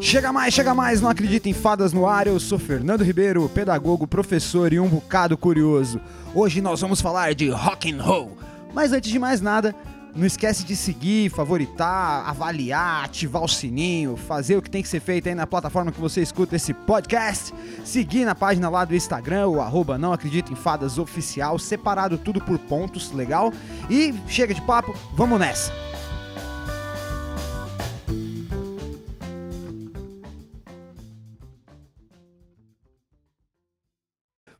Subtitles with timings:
[0.00, 2.26] Chega mais, chega mais, não acredita em fadas no ar.
[2.26, 6.00] Eu sou Fernando Ribeiro, pedagogo, professor e um bocado curioso.
[6.34, 8.38] Hoje nós vamos falar de rock and roll.
[8.72, 9.74] Mas antes de mais nada,
[10.14, 15.00] não esquece de seguir, favoritar, avaliar, ativar o sininho, fazer o que tem que ser
[15.00, 17.54] feito aí na plataforma que você escuta esse podcast.
[17.84, 22.40] Seguir na página lá do Instagram, o arroba não acredito em fadas oficial, separado tudo
[22.40, 23.52] por pontos, legal?
[23.88, 25.72] E chega de papo, vamos nessa!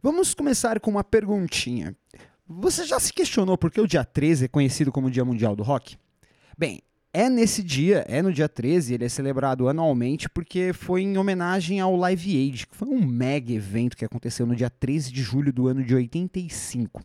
[0.00, 1.94] Vamos começar com uma perguntinha.
[2.50, 5.62] Você já se questionou por que o dia 13 é conhecido como Dia Mundial do
[5.62, 5.98] Rock?
[6.56, 6.80] Bem,
[7.12, 11.78] é nesse dia, é no dia 13, ele é celebrado anualmente porque foi em homenagem
[11.78, 15.52] ao Live Aid, que foi um mega evento que aconteceu no dia 13 de julho
[15.52, 17.02] do ano de 85.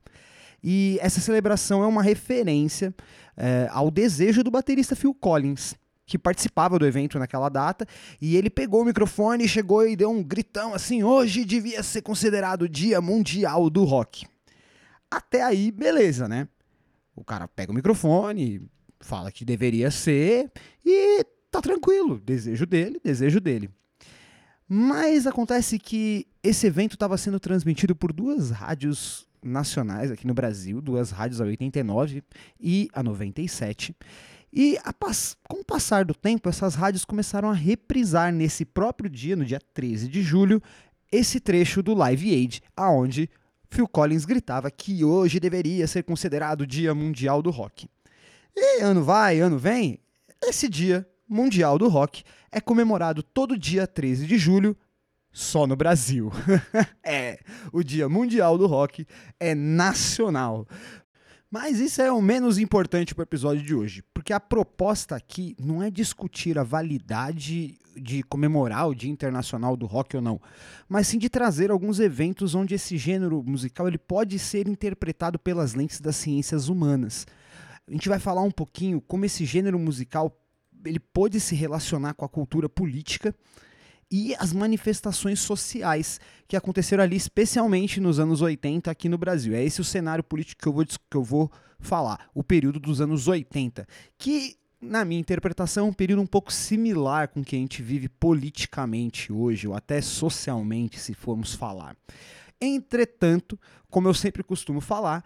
[0.63, 2.95] E essa celebração é uma referência
[3.35, 5.75] é, ao desejo do baterista Phil Collins
[6.05, 7.85] que participava do evento naquela data,
[8.21, 12.01] e ele pegou o microfone e chegou e deu um gritão assim: hoje devia ser
[12.01, 14.25] considerado o Dia Mundial do Rock.
[15.13, 16.47] Até aí, beleza, né?
[17.15, 18.67] O cara pega o microfone,
[18.99, 20.51] fala que deveria ser
[20.83, 22.19] e tá tranquilo.
[22.19, 23.69] Desejo dele, desejo dele.
[24.67, 30.81] Mas acontece que esse evento estava sendo transmitido por duas rádios nacionais aqui no Brasil,
[30.81, 32.23] duas rádios a 89
[32.59, 33.95] e a 97.
[34.51, 34.91] E a,
[35.47, 39.59] com o passar do tempo, essas rádios começaram a reprisar nesse próprio dia, no dia
[39.75, 40.59] 13 de julho,
[41.11, 43.29] esse trecho do Live Aid, aonde
[43.73, 47.89] Phil Collins gritava que hoje deveria ser considerado o Dia Mundial do Rock.
[48.55, 49.99] E ano vai, ano vem,
[50.43, 54.77] esse Dia Mundial do Rock é comemorado todo dia 13 de julho,
[55.31, 56.31] só no Brasil.
[57.03, 57.39] é,
[57.71, 59.07] o Dia Mundial do Rock
[59.39, 60.67] é nacional.
[61.53, 65.55] Mas isso é o menos importante para o episódio de hoje, porque a proposta aqui
[65.59, 70.41] não é discutir a validade de comemorar o Dia Internacional do Rock ou não,
[70.89, 75.75] mas sim de trazer alguns eventos onde esse gênero musical ele pode ser interpretado pelas
[75.75, 77.27] lentes das ciências humanas.
[77.87, 80.35] A gente vai falar um pouquinho como esse gênero musical
[80.83, 83.31] ele pode se relacionar com a cultura política
[84.15, 89.55] e as manifestações sociais que aconteceram ali, especialmente nos anos 80 aqui no Brasil.
[89.55, 93.01] É esse o cenário político que eu vou, que eu vou falar, o período dos
[93.01, 97.55] anos 80, que na minha interpretação, é um período um pouco similar com o que
[97.55, 101.95] a gente vive politicamente hoje, ou até socialmente, se formos falar.
[102.61, 103.57] Entretanto,
[103.89, 105.23] como eu sempre costumo falar,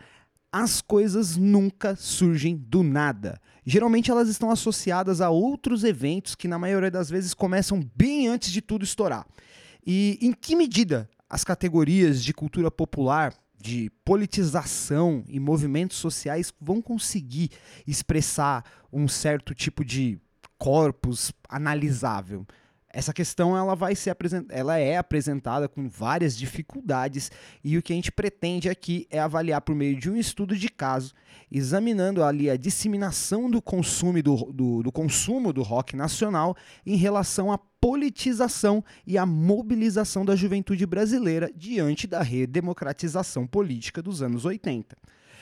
[0.51, 3.41] as coisas nunca surgem do nada.
[3.69, 8.49] Geralmente elas estão associadas a outros eventos que, na maioria das vezes, começam bem antes
[8.49, 9.27] de tudo estourar.
[9.85, 16.81] E em que medida as categorias de cultura popular, de politização e movimentos sociais vão
[16.81, 17.51] conseguir
[17.85, 20.17] expressar um certo tipo de
[20.57, 22.47] corpus analisável?
[22.89, 24.15] Essa questão ela vai ser
[24.49, 27.31] ela é apresentada com várias dificuldades
[27.63, 30.69] e o que a gente pretende aqui é avaliar por meio de um estudo de
[30.69, 31.13] caso,
[31.51, 36.55] examinando ali a disseminação do consumo do, do, do consumo do rock nacional
[36.85, 44.21] em relação à politização e à mobilização da juventude brasileira diante da redemocratização política dos
[44.21, 44.97] anos 80.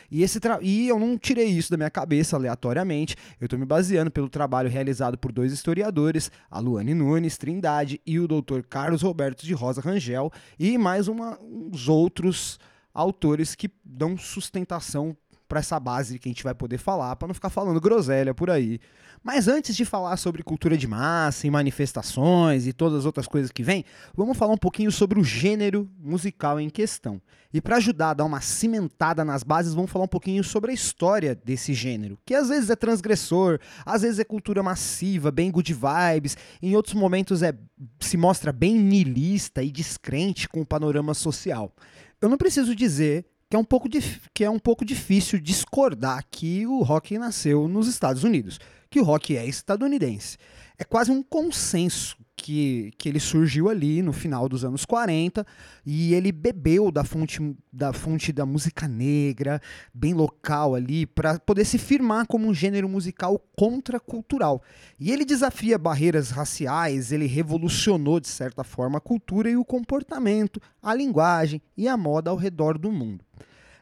[0.10, 4.12] E, esse e eu não tirei isso da minha cabeça aleatoriamente, eu estou me baseando
[4.12, 8.62] pelo trabalho realizado por dois historiadores, a Luane Nunes Trindade e o Dr.
[8.70, 12.60] Carlos Roberto de Rosa Rangel, e mais uma, uns outros
[12.94, 15.16] autores que dão sustentação
[15.48, 18.50] para essa base que a gente vai poder falar, para não ficar falando groselha por
[18.50, 18.80] aí.
[19.24, 23.52] Mas antes de falar sobre cultura de massa e manifestações e todas as outras coisas
[23.52, 23.84] que vêm,
[24.16, 27.22] vamos falar um pouquinho sobre o gênero musical em questão.
[27.54, 30.74] E para ajudar a dar uma cimentada nas bases, vamos falar um pouquinho sobre a
[30.74, 35.74] história desse gênero, que às vezes é transgressor, às vezes é cultura massiva, bem good
[35.74, 37.54] vibes, em outros momentos é
[38.00, 41.74] se mostra bem niilista e descrente com o panorama social.
[42.22, 43.88] Eu não preciso dizer que é um pouco,
[44.34, 48.60] que é um pouco difícil discordar que o rock nasceu nos Estados Unidos,
[48.90, 50.38] que o rock é estadunidense.
[50.78, 55.44] É quase um consenso que, que ele surgiu ali no final dos anos 40
[55.84, 57.40] e ele bebeu da fonte
[57.74, 59.60] da, fonte da música negra,
[59.92, 64.62] bem local ali, para poder se firmar como um gênero musical contracultural.
[65.00, 70.62] E ele desafia barreiras raciais, ele revolucionou de certa forma a cultura e o comportamento,
[70.84, 73.26] a linguagem e a moda ao redor do mundo.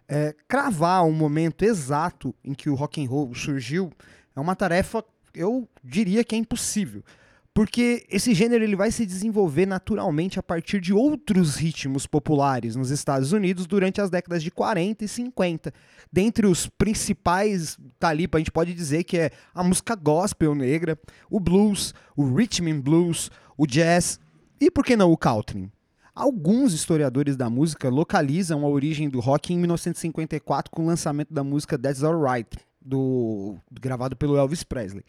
[0.07, 3.92] É, cravar um momento exato em que o rock and roll surgiu
[4.33, 5.04] é uma tarefa,
[5.36, 7.04] eu diria que é impossível,
[7.53, 12.89] porque esse gênero ele vai se desenvolver naturalmente a partir de outros ritmos populares nos
[12.89, 15.71] Estados Unidos durante as décadas de 40 e 50.
[16.11, 20.97] Dentre os principais, tá ali, a gente pode dizer que é a música gospel negra,
[21.29, 24.19] o blues, o rhythm and blues, o jazz
[24.59, 25.69] e por que não o country.
[26.15, 31.44] Alguns historiadores da música localizam a origem do rock em 1954 com o lançamento da
[31.44, 32.50] música That's Alright,
[32.81, 35.03] do gravado pelo Elvis Presley.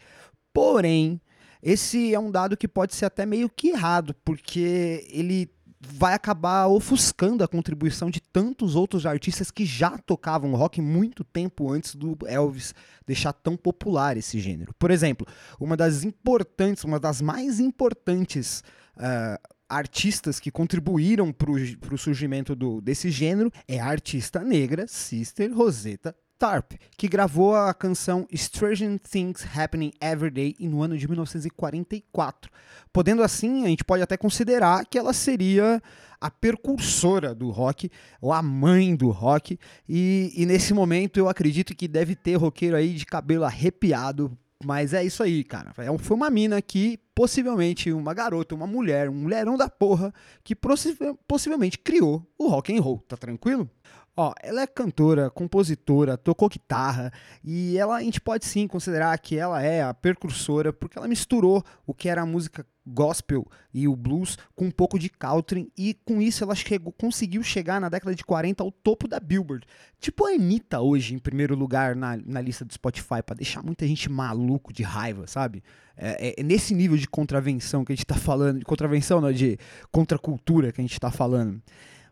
[0.53, 1.19] Porém,
[1.65, 5.49] esse é um dado que pode ser até meio que errado, porque ele
[5.81, 11.71] vai acabar ofuscando a contribuição de tantos outros artistas que já tocavam rock muito tempo
[11.71, 12.75] antes do Elvis
[13.05, 14.75] deixar tão popular esse gênero.
[14.77, 15.25] Por exemplo,
[15.59, 18.63] uma das importantes, uma das mais importantes
[18.97, 25.51] uh, artistas que contribuíram para o surgimento do, desse gênero é a artista negra Sister
[25.51, 32.51] Rosetta Tarp, que gravou a canção Strange Things Happening Every Day no ano de 1944.
[32.91, 35.81] Podendo assim, a gente pode até considerar que ela seria
[36.19, 37.89] a precursora do rock,
[38.21, 42.75] ou a mãe do rock, e, e nesse momento eu acredito que deve ter roqueiro
[42.75, 45.73] aí de cabelo arrepiado mas é isso aí, cara.
[45.77, 50.55] É foi uma mina que, possivelmente, uma garota, uma mulher, um mulherão da porra, que
[50.55, 53.69] possivelmente criou o rock and roll, tá tranquilo?
[54.17, 57.11] Ó, ela é cantora, compositora, tocou guitarra
[57.43, 61.61] e ela a gente pode sim considerar que ela é a precursora porque ela misturou
[61.85, 65.93] o que era a música gospel e o blues com um pouco de country e
[66.05, 69.65] com isso ela chegou, conseguiu chegar na década de 40 ao topo da Billboard.
[69.99, 73.85] Tipo a Anitta hoje em primeiro lugar na, na lista do Spotify para deixar muita
[73.85, 75.61] gente maluco de raiva, sabe?
[75.97, 79.33] É, é, é, nesse nível de contravenção que a gente tá falando, de contravenção, não,
[79.33, 79.57] de
[79.91, 81.61] contracultura que a gente tá falando.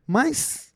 [0.05, 0.72] Mas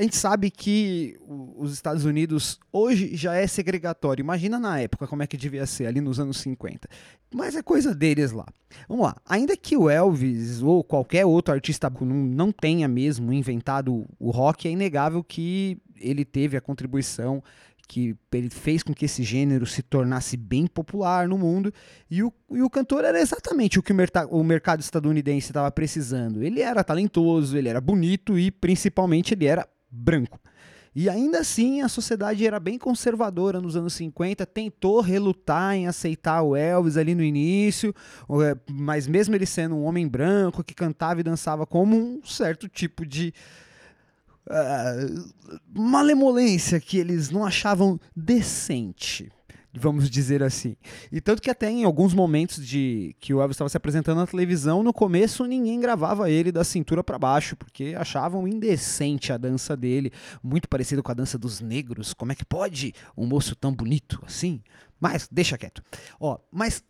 [0.00, 4.22] a gente sabe que os Estados Unidos hoje já é segregatório.
[4.22, 6.88] Imagina na época como é que devia ser, ali nos anos 50.
[7.34, 8.46] Mas é coisa deles lá.
[8.88, 9.16] Vamos lá.
[9.28, 14.70] Ainda que o Elvis ou qualquer outro artista não, tenha mesmo inventado o rock, é
[14.70, 17.42] inegável que ele teve a contribuição
[17.86, 21.74] que ele fez com que esse gênero se tornasse bem popular no mundo.
[22.08, 23.96] E o, e o cantor era exatamente o que o,
[24.30, 26.42] o mercado estadunidense estava precisando.
[26.42, 30.40] Ele era talentoso, ele era bonito e principalmente ele era branco.
[30.94, 36.42] E ainda assim, a sociedade era bem conservadora nos anos 50, tentou relutar em aceitar
[36.42, 37.94] o Elvis ali no início,
[38.42, 42.68] é, mas mesmo ele sendo um homem branco que cantava e dançava como um certo
[42.68, 43.32] tipo de
[44.48, 49.30] uh, malemolência que eles não achavam decente
[49.72, 50.76] vamos dizer assim.
[51.10, 54.26] E tanto que até em alguns momentos de que o Elvis estava se apresentando na
[54.26, 59.76] televisão, no começo ninguém gravava ele da cintura para baixo, porque achavam indecente a dança
[59.76, 60.12] dele,
[60.42, 62.12] muito parecido com a dança dos negros.
[62.12, 64.62] Como é que pode um moço tão bonito assim?
[65.00, 65.82] Mas deixa quieto.
[66.18, 66.84] Ó, mas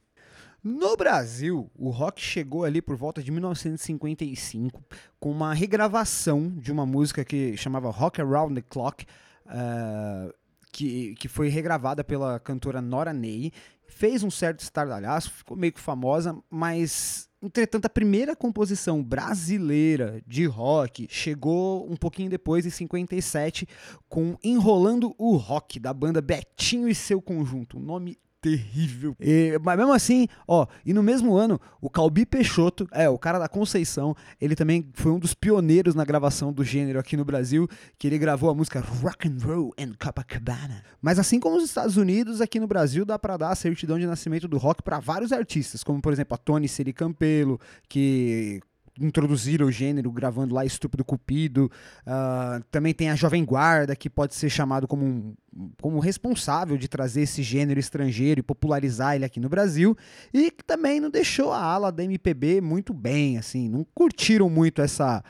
[0.63, 4.83] no Brasil, o rock chegou ali por volta de 1955
[5.19, 9.07] com uma regravação de uma música que chamava Rock Around the Clock.
[9.47, 10.33] Uh,
[10.73, 13.53] que, que foi regravada pela cantora Nora Ney,
[13.87, 20.45] fez um certo estardalhaço, ficou meio que famosa, mas entretanto a primeira composição brasileira de
[20.47, 23.67] rock chegou um pouquinho depois, em 57,
[24.09, 29.15] com Enrolando o Rock, da banda Betinho e seu conjunto, um nome terrível.
[29.21, 33.39] E, mas mesmo assim, ó, e no mesmo ano, o Calbi Peixoto, é, o cara
[33.39, 37.69] da Conceição, ele também foi um dos pioneiros na gravação do gênero aqui no Brasil,
[37.99, 40.83] que ele gravou a música Rock and Roll and Copacabana.
[41.01, 44.07] Mas assim como os Estados Unidos, aqui no Brasil dá para dar a certidão de
[44.07, 48.61] nascimento do rock para vários artistas, como por exemplo a Tony Seri Campelo, que
[49.01, 51.71] introduziram o gênero gravando lá Estúpido Cupido.
[52.07, 55.35] Uh, também tem a Jovem Guarda, que pode ser chamado como, um,
[55.81, 59.97] como responsável de trazer esse gênero estrangeiro e popularizar ele aqui no Brasil.
[60.33, 64.83] E que também não deixou a ala da MPB muito bem, assim, não curtiram muito
[64.83, 65.25] essa.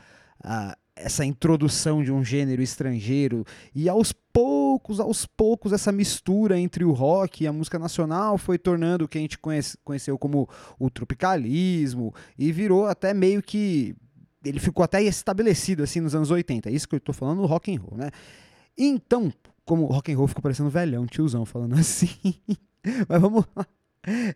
[0.44, 3.44] Uh, essa introdução de um gênero estrangeiro
[3.74, 8.58] e aos poucos, aos poucos essa mistura entre o rock e a música nacional foi
[8.58, 13.94] tornando o que a gente conhece, conheceu como o tropicalismo e virou até meio que
[14.44, 16.68] ele ficou até estabelecido assim nos anos 80.
[16.68, 18.10] É isso que eu estou falando, rock and roll, né?
[18.76, 19.32] Então,
[19.64, 22.34] como rock and roll ficou parecendo velhão, tiozão falando assim.
[23.08, 23.66] Mas vamos lá.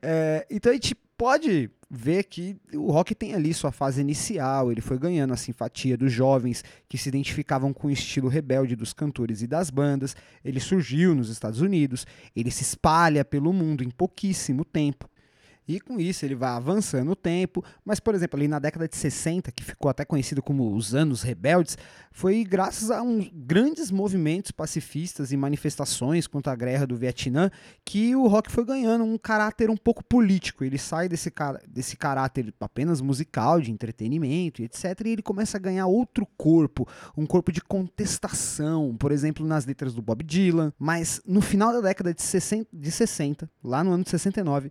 [0.02, 4.80] É, então a gente pode ver que o rock tem ali sua fase inicial, ele
[4.80, 9.42] foi ganhando a simpatia dos jovens que se identificavam com o estilo rebelde dos cantores
[9.42, 14.64] e das bandas, ele surgiu nos Estados Unidos, ele se espalha pelo mundo em pouquíssimo
[14.64, 15.08] tempo.
[15.66, 18.96] E com isso ele vai avançando o tempo, mas por exemplo, ali na década de
[18.96, 21.78] 60, que ficou até conhecido como os anos rebeldes,
[22.12, 27.50] foi graças a uns grandes movimentos pacifistas e manifestações contra a guerra do Vietnã
[27.84, 30.64] que o rock foi ganhando um caráter um pouco político.
[30.64, 31.32] Ele sai desse,
[31.66, 37.26] desse caráter apenas musical, de entretenimento, etc, e ele começa a ganhar outro corpo, um
[37.26, 42.12] corpo de contestação, por exemplo, nas letras do Bob Dylan, mas no final da década
[42.12, 44.70] de 60, de 60 lá no ano de 69,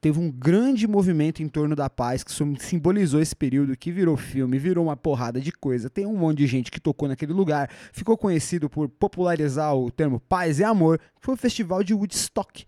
[0.00, 4.58] teve um grande movimento em torno da paz que simbolizou esse período que virou filme,
[4.58, 5.88] virou uma porrada de coisa.
[5.88, 10.18] Tem um monte de gente que tocou naquele lugar, ficou conhecido por popularizar o termo
[10.20, 12.64] paz e amor, foi o festival de Woodstock.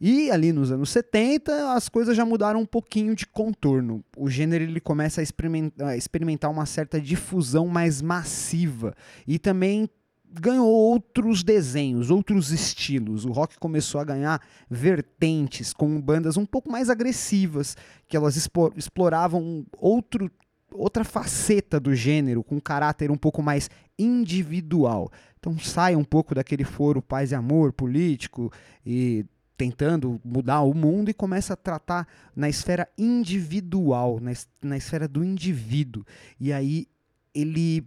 [0.00, 4.04] E ali nos anos 70, as coisas já mudaram um pouquinho de contorno.
[4.16, 8.94] O gênero ele começa a experimentar uma certa difusão mais massiva
[9.26, 9.90] e também
[10.30, 13.24] ganhou outros desenhos, outros estilos.
[13.24, 18.36] O rock começou a ganhar vertentes com bandas um pouco mais agressivas, que elas
[18.76, 20.30] exploravam outro,
[20.72, 25.10] outra faceta do gênero, com um caráter um pouco mais individual.
[25.38, 28.52] Então sai um pouco daquele foro paz e amor político
[28.84, 29.24] e
[29.56, 34.32] tentando mudar o mundo e começa a tratar na esfera individual, na,
[34.62, 36.04] na esfera do indivíduo.
[36.38, 36.86] E aí
[37.34, 37.84] ele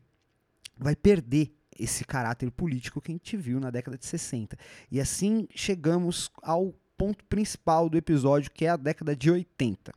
[0.77, 4.55] vai perder esse caráter político que a gente viu na década de 60.
[4.91, 9.91] E assim chegamos ao ponto principal do episódio, que é a década de 80,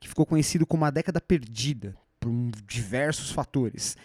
[0.00, 2.32] que ficou conhecido como a década perdida por
[2.66, 3.96] diversos fatores.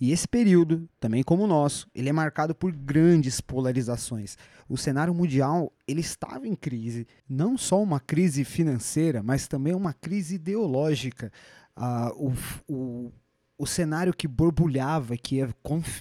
[0.00, 4.38] E esse período, também como o nosso, ele é marcado por grandes polarizações.
[4.68, 9.92] O cenário mundial ele estava em crise, não só uma crise financeira, mas também uma
[9.92, 11.32] crise ideológica.
[12.16, 12.32] O,
[12.68, 13.12] o,
[13.60, 15.54] o cenário que borbulhava, que ia,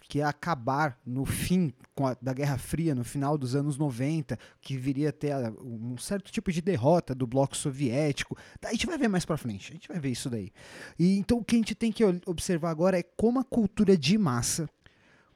[0.07, 4.77] que ia acabar no fim a, da Guerra Fria, no final dos anos 90, que
[4.77, 8.37] viria a ter um certo tipo de derrota do bloco soviético.
[8.63, 10.53] A gente vai ver mais para frente, a gente vai ver isso daí.
[10.97, 14.17] E então o que a gente tem que observar agora é como a cultura de
[14.17, 14.69] massa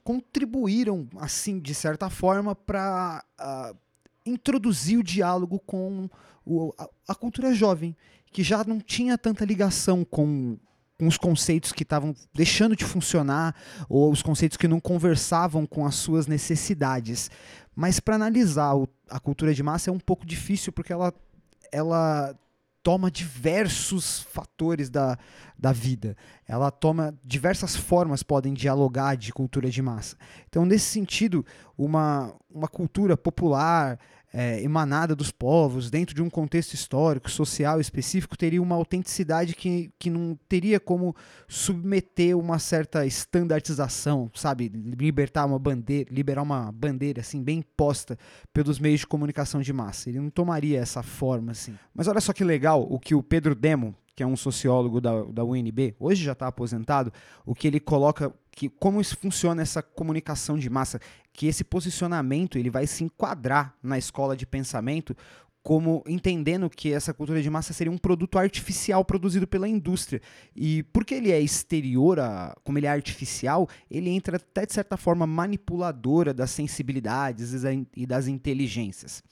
[0.01, 3.75] contribuíram, assim, de certa forma, para uh, ah,
[4.25, 6.09] introduzir o diálogo com
[6.45, 7.93] o, a, a cultura jovem,
[8.31, 10.57] que já não tinha tanta ligação com
[11.01, 13.55] os conceitos que estavam deixando de funcionar
[13.89, 17.29] ou os conceitos que não conversavam com as suas necessidades.
[17.75, 21.13] Mas para analisar o, a cultura de massa é um pouco difícil porque ela,
[21.71, 22.37] ela
[22.83, 25.17] toma diversos fatores da,
[25.57, 26.15] da vida.
[26.45, 30.17] Ela toma diversas formas podem dialogar de cultura de massa.
[30.49, 31.45] Então, nesse sentido,
[31.77, 33.97] uma, uma cultura popular,
[34.33, 39.91] é, emanada dos povos, dentro de um contexto histórico, social específico, teria uma autenticidade que,
[39.99, 41.15] que não teria como
[41.47, 44.69] submeter uma certa estandartização, sabe?
[44.73, 48.17] Libertar uma bandeira, liberar uma bandeira assim bem posta
[48.51, 50.09] pelos meios de comunicação de massa.
[50.09, 51.75] Ele não tomaria essa forma assim.
[51.93, 55.23] Mas olha só que legal o que o Pedro Demo, que é um sociólogo da,
[55.25, 57.13] da UNB, hoje já está aposentado,
[57.45, 60.99] o que ele coloca que como funciona essa comunicação de massa,
[61.33, 65.15] que esse posicionamento ele vai se enquadrar na escola de pensamento
[65.63, 70.21] como entendendo que essa cultura de massa seria um produto artificial produzido pela indústria.
[70.53, 74.97] E porque ele é exterior, a, como ele é artificial, ele entra até de certa
[74.97, 77.53] forma manipuladora das sensibilidades
[77.95, 79.23] e das inteligências.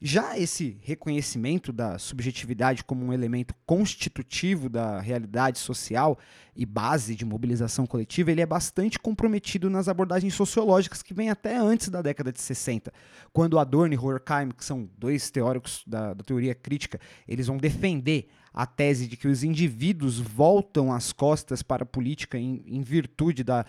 [0.00, 6.18] Já esse reconhecimento da subjetividade como um elemento constitutivo da realidade social
[6.54, 11.56] e base de mobilização coletiva, ele é bastante comprometido nas abordagens sociológicas que vêm até
[11.56, 12.92] antes da década de 60,
[13.32, 18.28] quando Adorno e Horkheim, que são dois teóricos da, da teoria crítica, eles vão defender
[18.52, 23.42] a tese de que os indivíduos voltam as costas para a política em, em virtude
[23.42, 23.64] da,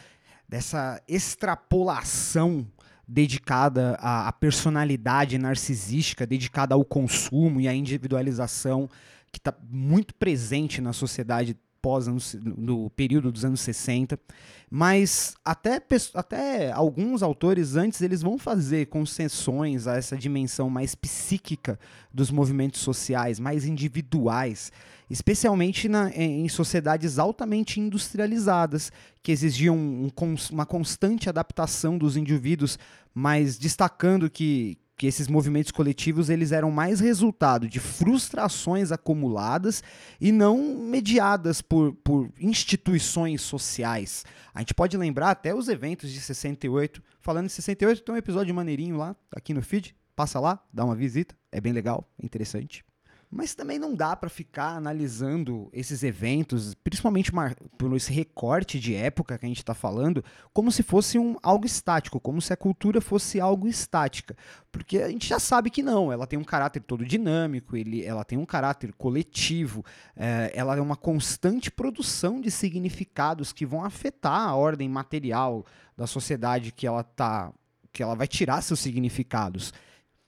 [0.47, 2.67] dessa extrapolação
[3.07, 8.89] dedicada à, à personalidade narcisística, dedicada ao consumo e à individualização
[9.31, 14.19] que está muito presente na sociedade pós anos, no período dos anos 60,
[14.69, 15.81] mas até,
[16.13, 21.79] até alguns autores antes eles vão fazer concessões a essa dimensão mais psíquica
[22.13, 24.71] dos movimentos sociais, mais individuais,
[25.09, 30.09] especialmente na, em sociedades altamente industrializadas, que exigiam um,
[30.51, 32.77] uma constante adaptação dos indivíduos,
[33.13, 39.83] mas destacando que, que esses movimentos coletivos eles eram mais resultado de frustrações acumuladas
[40.19, 44.25] e não mediadas por, por instituições sociais.
[44.53, 47.01] A gente pode lembrar até os eventos de 68.
[47.21, 49.95] Falando em 68, tem um episódio maneirinho lá, aqui no feed.
[50.15, 52.86] Passa lá, dá uma visita, é bem legal, é interessante.
[53.29, 57.29] Mas também não dá para ficar analisando esses eventos, principalmente
[57.77, 61.65] por esse recorte de época que a gente está falando, como se fosse um, algo
[61.65, 64.33] estático, como se a cultura fosse algo estática.
[64.71, 68.23] Porque a gente já sabe que não, ela tem um caráter todo dinâmico, ele, ela
[68.23, 69.83] tem um caráter coletivo,
[70.15, 75.65] é, ela é uma constante produção de significados que vão afetar a ordem material
[75.97, 77.51] da sociedade que ela tá,
[77.91, 79.73] que ela vai tirar seus significados.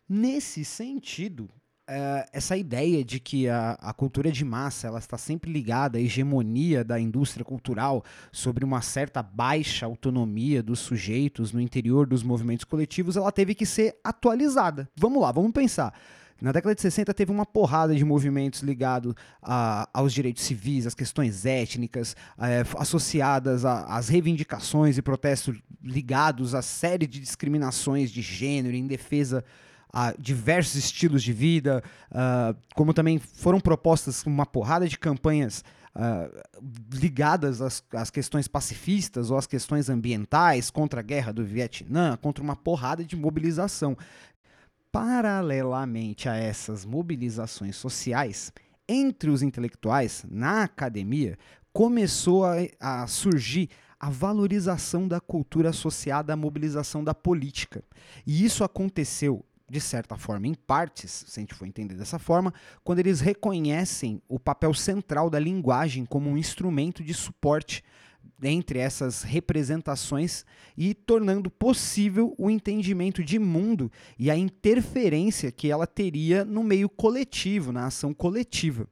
[0.07, 1.49] Nesse sentido,
[1.89, 6.01] uh, essa ideia de que a, a, cultura de massa ela está sempre ligada à
[6.01, 12.63] hegemonia da indústria cultural sobre uma certa baixa autonomia dos sujeitos no interior dos movimentos
[12.63, 14.87] coletivos, ela teve que ser atualizada.
[14.95, 15.93] Vamos lá, vamos pensar.
[16.41, 21.45] Na década de 60 teve uma porrada de movimentos ligados aos direitos civis, às questões
[21.45, 28.87] étnicas, é, associadas às reivindicações e protestos ligados a série de discriminações de gênero em
[28.87, 29.43] defesa
[29.91, 35.63] a diversos estilos de vida, uh, como também foram propostas uma porrada de campanhas
[35.95, 36.41] uh,
[36.93, 42.43] ligadas às, às, questões pacifistas ou às questões ambientais, contra a guerra do Vietnã, contra
[42.43, 43.97] uma porrada de mobilização.
[44.91, 48.51] Paralelamente a essas mobilizações sociais,
[48.87, 51.37] entre os intelectuais, na academia,
[51.71, 53.69] começou a, a surgir
[53.99, 57.83] a valorização da cultura associada à mobilização da política.
[58.25, 62.53] E isso aconteceu de certa forma, em partes, se a gente for entender dessa forma,
[62.83, 67.83] quando eles reconhecem o papel central da linguagem como um instrumento de suporte
[68.41, 70.45] entre essas representações
[70.77, 76.87] e tornando possível o entendimento de mundo e a interferência que ela teria no meio
[76.87, 78.87] coletivo, na ação coletiva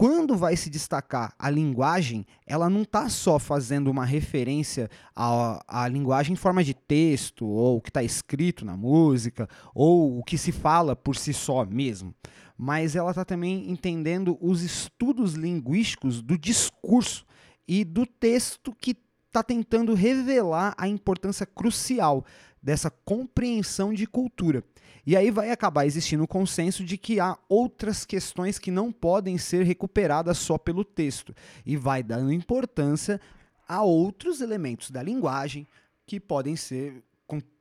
[0.00, 5.86] quando vai se destacar a linguagem, ela não está só fazendo uma referência à, à
[5.88, 10.38] linguagem em forma de texto, ou o que está escrito na música, ou o que
[10.38, 12.14] se fala por si só mesmo,
[12.56, 17.26] mas ela está também entendendo os estudos linguísticos do discurso
[17.68, 22.24] e do texto que está tentando revelar a importância crucial
[22.62, 24.64] dessa compreensão de cultura.
[25.06, 29.38] E aí vai acabar existindo o consenso de que há outras questões que não podem
[29.38, 33.20] ser recuperadas só pelo texto, e vai dando importância
[33.66, 35.66] a outros elementos da linguagem
[36.06, 37.02] que podem ser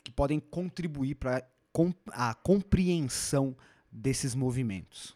[0.04, 1.48] que podem contribuir para
[2.12, 3.56] a compreensão
[3.92, 5.16] desses movimentos.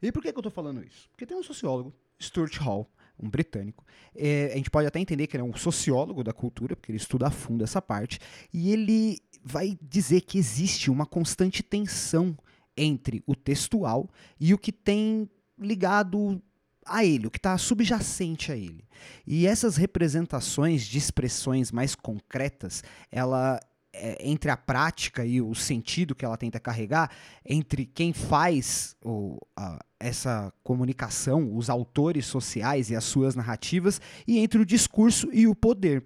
[0.00, 1.08] E por que, que eu estou falando isso?
[1.10, 2.88] Porque tem um sociólogo, Stuart Hall,
[3.18, 3.84] um britânico.
[4.14, 6.98] É, a gente pode até entender que ele é um sociólogo da cultura, porque ele
[6.98, 8.18] estuda a fundo essa parte,
[8.52, 12.36] e ele vai dizer que existe uma constante tensão
[12.76, 14.08] entre o textual
[14.40, 15.28] e o que tem
[15.58, 16.40] ligado
[16.84, 18.84] a ele, o que está subjacente a ele.
[19.26, 23.60] E essas representações de expressões mais concretas, ela
[23.92, 27.10] é, entre a prática e o sentido que ela tenta carregar,
[27.44, 34.38] entre quem faz o, a, essa comunicação, os autores sociais e as suas narrativas, e
[34.38, 36.04] entre o discurso e o poder.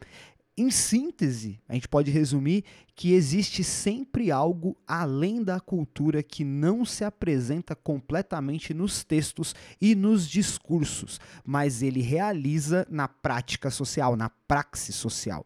[0.59, 6.83] Em síntese, a gente pode resumir que existe sempre algo além da cultura que não
[6.83, 14.31] se apresenta completamente nos textos e nos discursos, mas ele realiza na prática social, na
[14.31, 15.45] praxis social.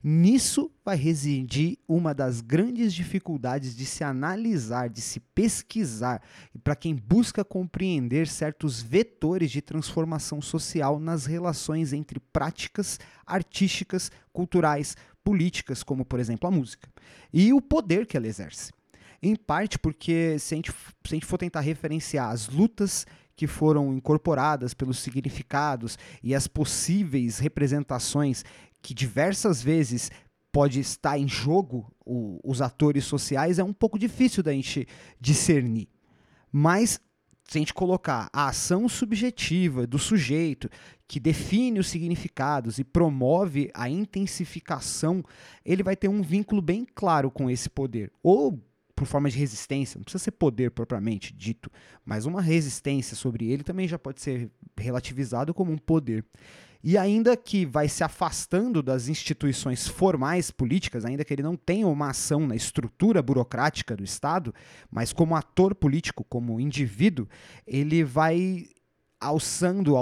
[0.00, 6.20] Nisso vai residir uma das grandes dificuldades de se analisar, de se pesquisar,
[6.54, 14.10] e para quem busca compreender certos vetores de transformação social nas relações entre práticas artísticas,
[14.32, 16.88] culturais, políticas, como por exemplo a música,
[17.32, 18.72] e o poder que ela exerce.
[19.22, 23.46] Em parte porque, se a gente, se a gente for tentar referenciar as lutas que
[23.46, 28.44] foram incorporadas pelos significados e as possíveis representações
[28.82, 30.10] que diversas vezes
[30.52, 34.86] pode estar em jogo o, os atores sociais, é um pouco difícil da gente
[35.18, 35.88] discernir.
[36.52, 37.00] Mas
[37.48, 40.68] se a gente colocar a ação subjetiva do sujeito,
[41.08, 45.24] que define os significados e promove a intensificação,
[45.64, 48.10] ele vai ter um vínculo bem claro com esse poder.
[48.22, 48.58] Ou
[48.94, 51.70] por forma de resistência, não precisa ser poder propriamente dito,
[52.04, 56.24] mas uma resistência sobre ele também já pode ser relativizado como um poder
[56.82, 61.86] e ainda que vai se afastando das instituições formais políticas, ainda que ele não tenha
[61.86, 64.52] uma ação na estrutura burocrática do Estado,
[64.90, 67.28] mas como ator político, como indivíduo,
[67.66, 68.66] ele vai
[69.20, 69.94] alçando,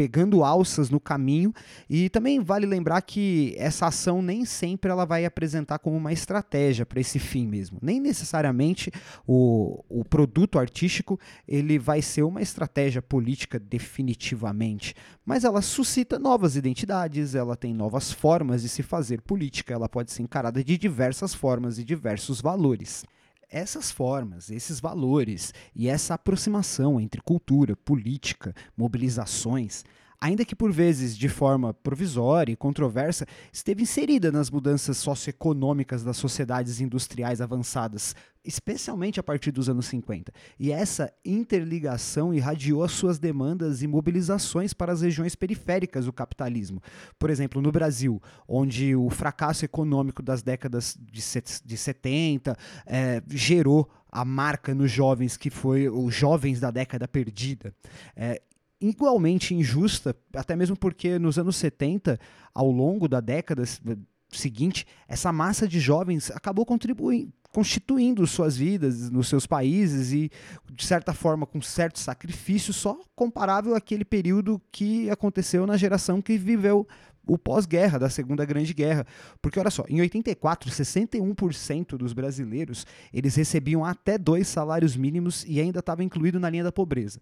[0.00, 1.52] pegando alças no caminho.
[1.86, 6.86] E também vale lembrar que essa ação nem sempre ela vai apresentar como uma estratégia
[6.86, 7.76] para esse fim mesmo.
[7.82, 8.90] Nem necessariamente
[9.26, 16.56] o, o produto artístico ele vai ser uma estratégia política definitivamente, mas ela suscita novas
[16.56, 21.34] identidades, ela tem novas formas de se fazer política, ela pode ser encarada de diversas
[21.34, 23.04] formas e diversos valores
[23.50, 29.84] essas formas, esses valores e essa aproximação entre cultura, política, mobilizações
[30.20, 36.18] ainda que por vezes de forma provisória e controversa, esteve inserida nas mudanças socioeconômicas das
[36.18, 40.32] sociedades industriais avançadas, especialmente a partir dos anos 50.
[40.58, 46.82] E essa interligação irradiou as suas demandas e mobilizações para as regiões periféricas do capitalismo.
[47.18, 52.56] Por exemplo, no Brasil, onde o fracasso econômico das décadas de 70
[52.86, 57.72] é, gerou a marca nos jovens que foi os jovens da década perdida.
[58.16, 58.42] É,
[58.80, 62.18] igualmente injusta, até mesmo porque nos anos 70,
[62.54, 63.62] ao longo da década
[64.30, 70.30] seguinte, essa massa de jovens acabou contribuindo, constituindo suas vidas nos seus países e,
[70.72, 76.38] de certa forma, com certo sacrifício, só comparável àquele período que aconteceu na geração que
[76.38, 76.86] viveu
[77.26, 79.06] o pós-guerra, da Segunda Grande Guerra.
[79.42, 85.60] Porque, olha só, em 84, 61% dos brasileiros eles recebiam até dois salários mínimos e
[85.60, 87.20] ainda estava incluído na linha da pobreza.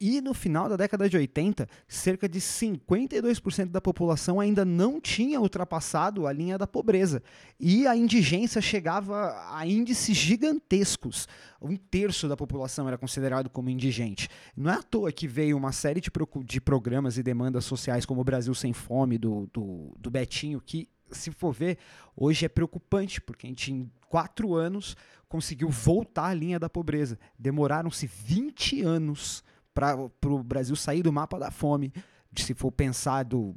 [0.00, 5.40] E no final da década de 80, cerca de 52% da população ainda não tinha
[5.40, 7.20] ultrapassado a linha da pobreza.
[7.58, 11.26] E a indigência chegava a índices gigantescos.
[11.60, 14.28] Um terço da população era considerado como indigente.
[14.56, 16.10] Não é à toa que veio uma série de,
[16.44, 20.88] de programas e demandas sociais, como o Brasil Sem Fome, do, do, do Betinho, que
[21.10, 21.78] se for ver,
[22.14, 24.96] hoje é preocupante, porque a gente em quatro anos
[25.28, 27.18] conseguiu voltar à linha da pobreza.
[27.38, 29.42] Demoraram-se 20 anos
[29.78, 31.92] para o Brasil sair do mapa da fome,
[32.36, 33.54] se for pensar do,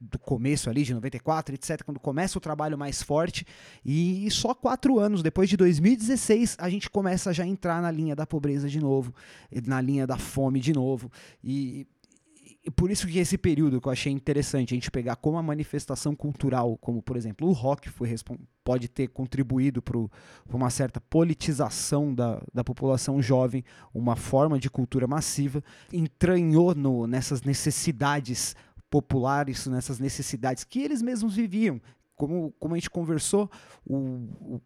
[0.00, 3.46] do começo ali, de 94, etc., quando começa o trabalho mais forte,
[3.84, 8.16] e só quatro anos depois de 2016 a gente começa já a entrar na linha
[8.16, 9.14] da pobreza de novo,
[9.64, 11.10] na linha da fome de novo,
[11.42, 11.86] e
[12.70, 16.14] por isso que esse período que eu achei interessante a gente pegar como a manifestação
[16.14, 18.08] cultural, como por exemplo o rock foi
[18.62, 19.98] pode ter contribuído para
[20.52, 27.42] uma certa politização da, da população jovem, uma forma de cultura massiva, entranhou no, nessas
[27.42, 28.54] necessidades
[28.90, 31.80] populares, nessas necessidades que eles mesmos viviam.
[32.14, 33.50] Como, como a gente conversou,
[33.86, 34.60] o, o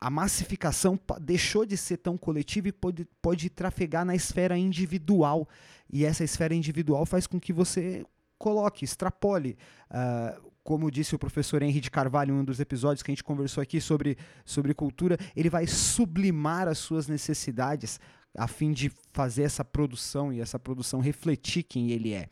[0.00, 5.48] a, massificação deixou de ser tão coletiva e pode, pode trafegar na esfera individual.
[5.92, 8.04] E essa esfera individual faz com que você
[8.38, 9.56] coloque, extrapole.
[9.90, 13.24] Uh, como disse o professor Henry de Carvalho em um dos episódios que a gente
[13.24, 17.98] conversou aqui sobre, sobre cultura, ele vai sublimar as suas necessidades
[18.36, 22.28] a fim de fazer essa produção e essa produção refletir quem ele é.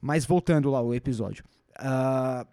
[0.00, 1.44] Mas voltando lá ao episódio.
[1.78, 2.46] Uh,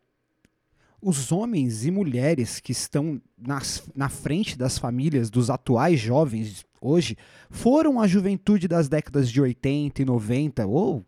[1.01, 7.17] os homens e mulheres que estão nas, na frente das famílias dos atuais jovens hoje
[7.49, 11.05] foram a juventude das décadas de 80 e 90 ou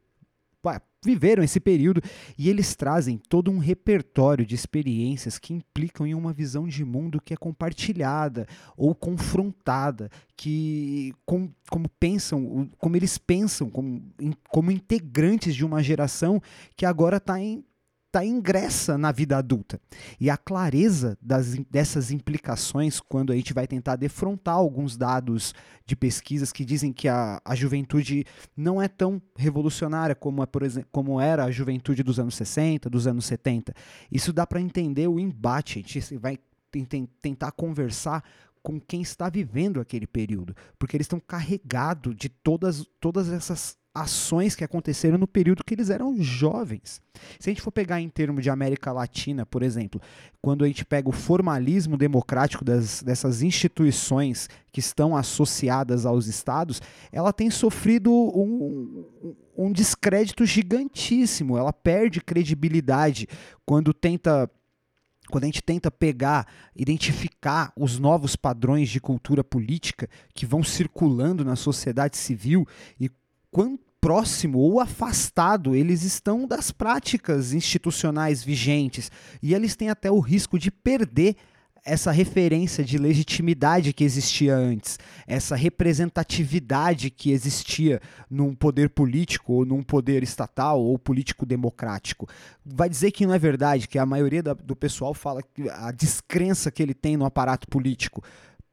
[1.04, 2.02] viveram esse período
[2.38, 7.20] e eles trazem todo um repertório de experiências que implicam em uma visão de mundo
[7.20, 14.02] que é compartilhada ou confrontada, que com, como pensam, como eles pensam como,
[14.50, 16.42] como integrantes de uma geração
[16.76, 17.64] que agora está em
[18.12, 19.80] está ingressa na vida adulta.
[20.20, 25.96] E a clareza das, dessas implicações, quando a gente vai tentar defrontar alguns dados de
[25.96, 30.90] pesquisas que dizem que a, a juventude não é tão revolucionária como, é, por exemplo,
[30.92, 33.74] como era a juventude dos anos 60, dos anos 70.
[34.12, 35.80] Isso dá para entender o embate.
[35.80, 36.38] A gente vai
[37.22, 38.24] tentar conversar
[38.62, 44.56] com quem está vivendo aquele período, porque eles estão carregados de todas, todas essas ações
[44.56, 47.02] que aconteceram no período que eles eram jovens.
[47.40, 50.02] Se a gente for pegar em termos de América Latina, por exemplo,
[50.42, 56.82] quando a gente pega o formalismo democrático das, dessas instituições que estão associadas aos estados,
[57.12, 59.06] ela tem sofrido um,
[59.58, 61.58] um descrédito gigantíssimo.
[61.58, 63.28] Ela perde credibilidade
[63.66, 64.50] quando tenta
[65.30, 71.46] quando a gente tenta pegar, identificar os novos padrões de cultura política que vão circulando
[71.46, 72.68] na sociedade civil
[73.00, 73.10] e
[73.52, 79.12] quão próximo ou afastado eles estão das práticas institucionais vigentes
[79.44, 81.36] e eles têm até o risco de perder
[81.84, 89.66] essa referência de legitimidade que existia antes, essa representatividade que existia num poder político ou
[89.66, 92.28] num poder estatal ou político democrático.
[92.64, 96.72] Vai dizer que não é verdade, que a maioria do pessoal fala que a descrença
[96.72, 98.24] que ele tem no aparato político,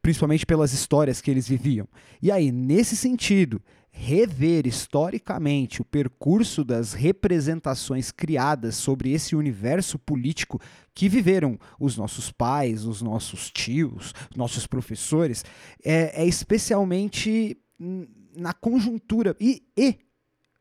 [0.03, 1.89] principalmente pelas histórias que eles viviam.
[2.21, 3.63] E aí, nesse sentido,
[4.01, 10.61] rever historicamente o percurso das representações criadas sobre esse universo político
[10.95, 15.45] que viveram os nossos pais, os nossos tios, nossos professores,
[15.85, 17.59] é, é especialmente
[18.37, 19.99] na conjuntura e, e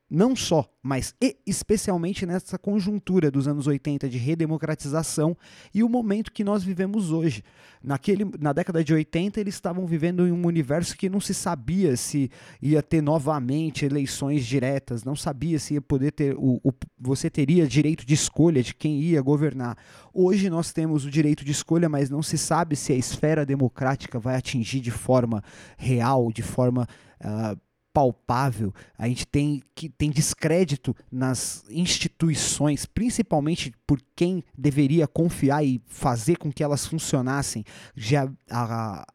[0.10, 1.14] não só, mas
[1.46, 5.36] especialmente nessa conjuntura dos anos 80 de redemocratização
[5.74, 7.44] e o momento que nós vivemos hoje.
[7.84, 11.98] Naquele, na década de 80, eles estavam vivendo em um universo que não se sabia
[11.98, 17.30] se ia ter novamente eleições diretas, não sabia se ia poder ter o, o você
[17.30, 19.78] teria direito de escolha de quem ia governar.
[20.14, 24.20] Hoje nós temos o direito de escolha, mas não se sabe se a esfera democrática
[24.20, 25.44] vai atingir de forma
[25.78, 26.88] real, de forma
[27.22, 27.67] uh,
[27.98, 35.82] palpável, a gente tem que tem descrédito nas instituições, principalmente por quem deveria confiar e
[35.88, 37.64] fazer com que elas funcionassem.
[37.96, 39.08] Já a, a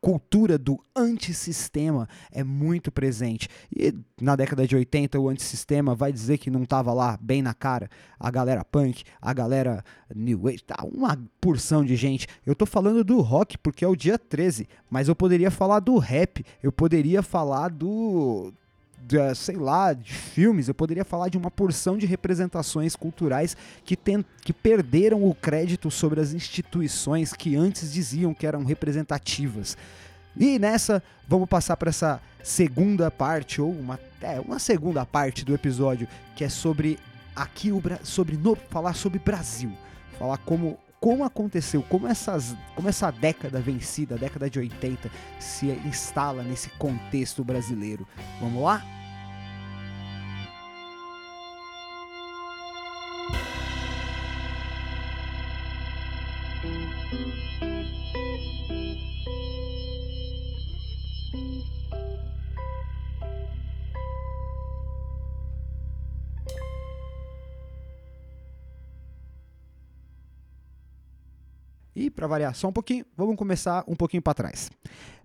[0.00, 3.48] cultura do antissistema é muito presente.
[3.74, 7.54] E na década de 80, o antissistema vai dizer que não estava lá bem na
[7.54, 7.88] cara.
[8.18, 12.26] A galera punk, a galera new age, tá uma porção de gente.
[12.44, 15.98] Eu tô falando do rock porque é o dia 13, mas eu poderia falar do
[15.98, 18.52] rap, eu poderia falar do
[19.34, 24.24] sei lá, de filmes, eu poderia falar de uma porção de representações culturais que, tem,
[24.42, 29.76] que perderam o crédito sobre as instituições que antes diziam que eram representativas.
[30.36, 35.54] E nessa, vamos passar para essa segunda parte, ou uma, é, uma segunda parte do
[35.54, 36.98] episódio, que é sobre
[37.34, 39.72] aqui o sobre no, falar sobre Brasil.
[40.18, 45.66] Falar como como aconteceu, como, essas, como essa década vencida, a década de 80, se
[45.86, 48.06] instala nesse contexto brasileiro.
[48.38, 48.84] Vamos lá?
[72.00, 74.70] E para variar só um pouquinho, vamos começar um pouquinho para trás.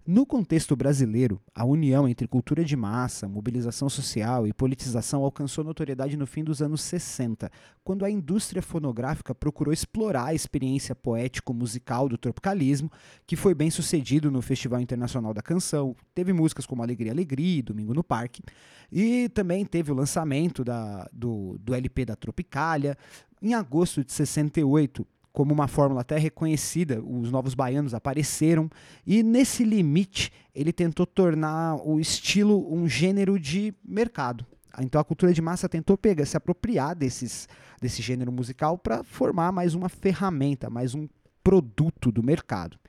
[0.06, 6.18] No contexto brasileiro, a união entre cultura de massa, mobilização social e politização alcançou notoriedade
[6.18, 7.50] no fim dos anos 60,
[7.82, 12.92] quando a indústria fonográfica procurou explorar a experiência poético-musical do tropicalismo,
[13.26, 15.96] que foi bem sucedido no Festival Internacional da Canção.
[16.14, 18.44] Teve músicas como Alegria Alegria e Domingo no Parque,
[18.92, 22.98] e também teve o lançamento da, do, do LP da Tropicália.
[23.42, 28.70] Em agosto de 68, como uma fórmula até reconhecida, os novos baianos apareceram
[29.06, 34.46] e nesse limite ele tentou tornar o estilo um gênero de mercado.
[34.80, 37.50] Então a cultura de massa tentou pegar, se apropriar desses,
[37.82, 41.06] desse gênero musical para formar mais uma ferramenta, mais um
[41.44, 42.80] produto do mercado.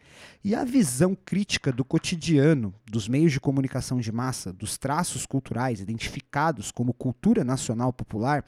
[0.45, 5.81] E a visão crítica do cotidiano, dos meios de comunicação de massa, dos traços culturais
[5.81, 8.45] identificados como cultura nacional popular,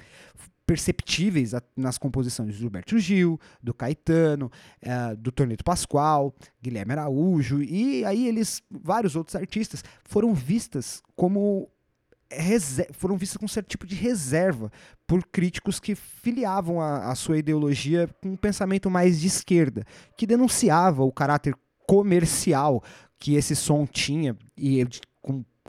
[0.68, 4.52] perceptíveis nas composições do Gilberto Gil, do Caetano,
[4.82, 11.70] uh, do Torneto Pascoal, Guilherme Araújo e aí eles, vários outros artistas, foram vistas como
[12.92, 14.70] foram vistas com certo tipo de reserva
[15.06, 20.26] por críticos que filiavam a, a sua ideologia com um pensamento mais de esquerda, que
[20.26, 21.54] denunciava o caráter
[21.86, 22.84] comercial
[23.18, 24.86] que esse som tinha e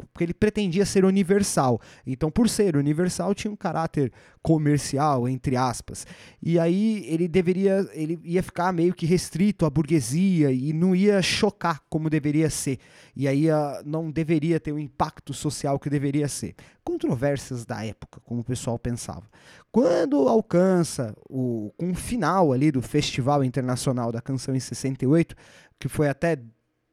[0.08, 1.80] porque ele pretendia ser universal.
[2.06, 6.06] Então, por ser universal, tinha um caráter comercial, entre aspas.
[6.42, 11.22] E aí ele deveria, ele ia ficar meio que restrito à burguesia e não ia
[11.22, 12.80] chocar como deveria ser.
[13.16, 16.56] E aí uh, não deveria ter o impacto social que deveria ser.
[16.84, 19.24] Controvérsias da época, como o pessoal pensava.
[19.72, 25.36] Quando alcança o com o final ali do Festival Internacional da Canção em 68,
[25.80, 26.38] que foi até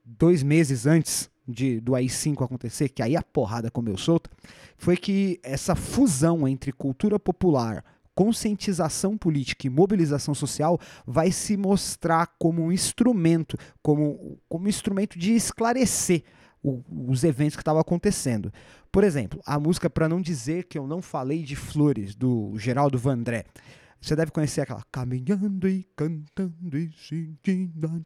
[0.05, 4.31] dois meses antes de, do AI-5 acontecer, que aí a porrada comeu solta,
[4.77, 12.27] foi que essa fusão entre cultura popular, conscientização política e mobilização social vai se mostrar
[12.39, 16.25] como um instrumento, como, como um instrumento de esclarecer
[16.63, 18.53] o, os eventos que estavam acontecendo.
[18.91, 22.99] Por exemplo, a música Para Não Dizer Que Eu Não Falei de Flores, do Geraldo
[22.99, 23.45] Vandré.
[24.01, 28.05] Você deve conhecer aquela Caminhando e cantando e sentindo.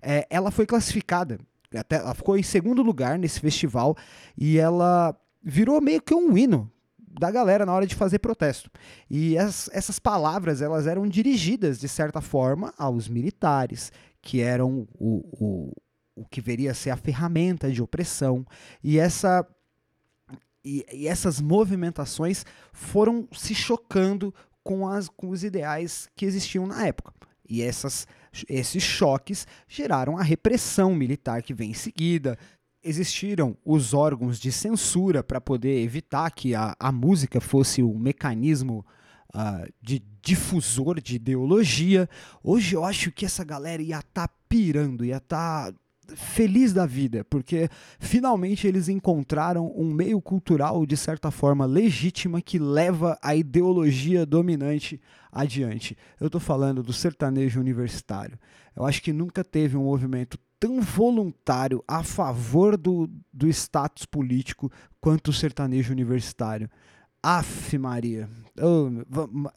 [0.00, 1.38] É, ela foi classificada,
[1.74, 3.96] até, ela ficou em segundo lugar nesse festival
[4.36, 8.70] e ela virou meio que um hino da galera na hora de fazer protesto.
[9.08, 15.22] E as, essas palavras elas eram dirigidas, de certa forma, aos militares, que eram o,
[15.32, 15.72] o,
[16.16, 18.44] o que veria ser a ferramenta de opressão.
[18.82, 19.46] E essa
[20.64, 26.86] e, e essas movimentações foram se chocando com, as, com os ideais que existiam na
[26.86, 27.12] época.
[27.48, 28.06] E essas,
[28.48, 32.38] esses choques geraram a repressão militar que vem em seguida.
[32.82, 38.84] Existiram os órgãos de censura para poder evitar que a, a música fosse um mecanismo
[39.34, 42.08] uh, de difusor de ideologia.
[42.42, 45.78] Hoje eu acho que essa galera ia estar tá pirando, ia estar tá
[46.14, 52.58] feliz da vida, porque finalmente eles encontraram um meio cultural, de certa forma, legítima que
[52.58, 55.00] leva a ideologia dominante
[55.32, 55.96] adiante.
[56.20, 58.38] Eu estou falando do sertanejo universitário.
[58.76, 64.70] Eu acho que nunca teve um movimento tão voluntário a favor do, do status político
[65.00, 66.70] quanto o sertanejo universitário.
[67.22, 68.28] Aff, Maria.
[68.60, 68.88] Oh,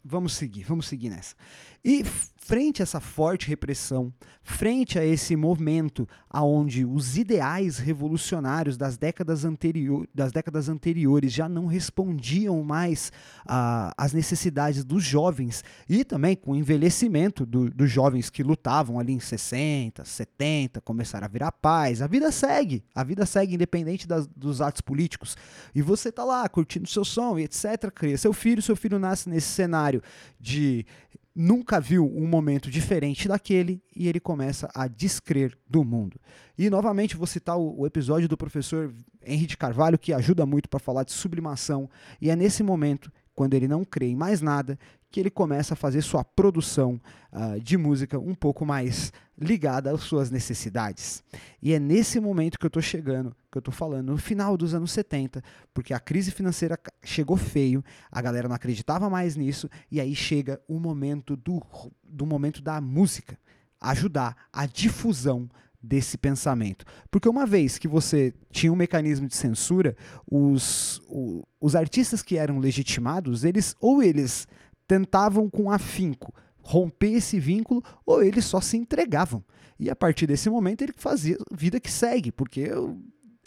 [0.04, 1.36] vamos seguir, vamos seguir nessa.
[1.84, 2.02] E
[2.48, 4.10] frente a essa forte repressão,
[4.42, 11.46] frente a esse movimento aonde os ideais revolucionários das décadas, anterior, das décadas anteriores já
[11.46, 13.12] não respondiam mais
[13.44, 19.12] às necessidades dos jovens e também com o envelhecimento do, dos jovens que lutavam ali
[19.12, 22.00] em 60, 70, começaram a virar paz.
[22.00, 25.36] A vida segue, a vida segue independente das, dos atos políticos.
[25.74, 27.90] E você tá lá curtindo seu som e etc.
[27.94, 30.00] Cria seu filho, seu filho nasce nesse cenário
[30.38, 30.86] de
[31.34, 36.20] nunca viu um momento diferente daquele e ele começa a descrer do mundo.
[36.56, 38.92] E novamente vou citar o, o episódio do professor
[39.24, 41.88] Henrique Carvalho, que ajuda muito para falar de sublimação,
[42.20, 44.78] e é nesse momento, quando ele não crê em mais nada,
[45.10, 47.00] que ele começa a fazer sua produção
[47.32, 51.22] uh, de música um pouco mais ligada às suas necessidades.
[51.62, 54.74] E é nesse momento que eu estou chegando, que eu estou falando, no final dos
[54.74, 60.00] anos 70, porque a crise financeira chegou feio, a galera não acreditava mais nisso, e
[60.00, 61.62] aí chega o momento do,
[62.02, 63.38] do momento da música,
[63.80, 65.48] ajudar a difusão
[65.80, 66.84] desse pensamento.
[67.08, 69.96] Porque uma vez que você tinha um mecanismo de censura,
[70.28, 74.48] os, os, os artistas que eram legitimados, eles ou eles
[74.88, 76.34] tentavam com afinco
[76.68, 79.42] romper esse vínculo ou eles só se entregavam.
[79.80, 82.70] E a partir desse momento ele fazia vida que segue, porque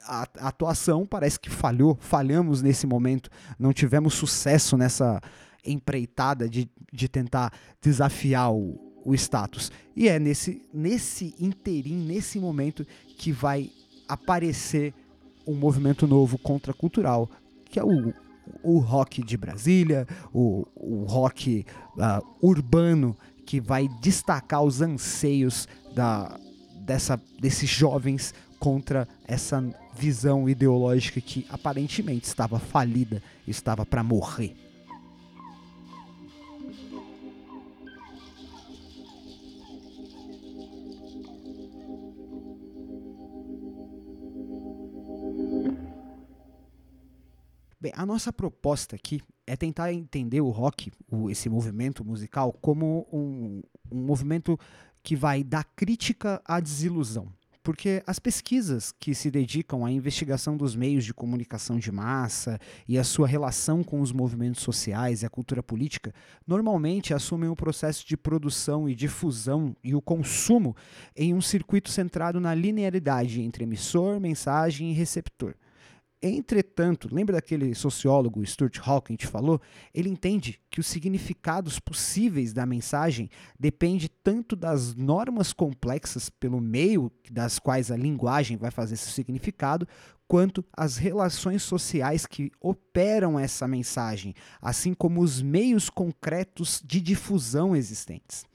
[0.04, 3.30] a, atuação parece que falhou, falhamos nesse momento,
[3.60, 5.22] não tivemos sucesso nessa
[5.64, 9.72] empreitada de, de tentar desafiar o, o status.
[9.96, 12.84] E é nesse, nesse interim, nesse momento,
[13.20, 13.70] que vai
[14.08, 14.96] aparecer
[15.46, 17.30] um movimento novo contracultural,
[17.66, 18.12] que é o
[18.64, 21.66] o rock de Brasília, o, o rock
[21.98, 26.40] uh, urbano que vai destacar os anseios da,
[26.76, 29.64] dessa, desses jovens contra essa
[29.96, 34.56] visão ideológica que aparentemente estava falida, estava para morrer.
[47.82, 53.08] Bem, a nossa proposta aqui é tentar entender o rock, o, esse movimento musical, como
[53.12, 54.56] um, um movimento
[55.02, 57.28] que vai dar crítica à desilusão.
[57.64, 63.00] Porque as pesquisas que se dedicam à investigação dos meios de comunicação de massa e
[63.00, 66.14] a sua relação com os movimentos sociais e a cultura política
[66.46, 70.76] normalmente assumem o processo de produção e difusão e o consumo
[71.16, 75.56] em um circuito centrado na linearidade entre emissor, mensagem e receptor.
[76.24, 79.60] Entretanto, lembra daquele sociólogo Stuart Hall que gente falou?
[79.92, 83.28] Ele entende que os significados possíveis da mensagem
[83.60, 89.88] depende tanto das normas complexas pelo meio das quais a linguagem vai fazer esse significado,
[90.28, 97.76] quanto as relações sociais que operam essa mensagem, assim como os meios concretos de difusão
[97.76, 98.46] existentes.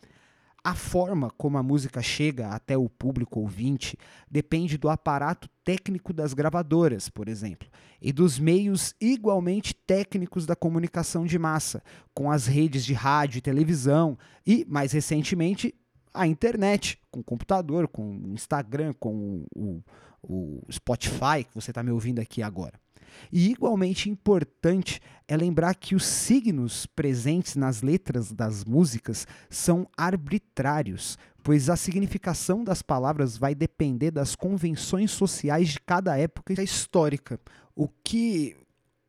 [0.67, 3.97] A forma como a música chega até o público ouvinte
[4.29, 7.69] depende do aparato técnico das gravadoras, por exemplo,
[8.03, 11.81] e dos meios igualmente técnicos da comunicação de massa,
[12.13, 15.73] com as redes de rádio e televisão e, mais recentemente,
[16.13, 19.85] a internet, com o computador, com o Instagram, com o, o,
[20.29, 22.75] o Spotify, que você está me ouvindo aqui agora.
[23.33, 31.19] E igualmente importante é lembrar que os signos presentes nas letras das músicas são arbitrários,
[31.43, 37.41] pois a significação das palavras vai depender das convenções sociais de cada época histórica.
[37.75, 38.57] O que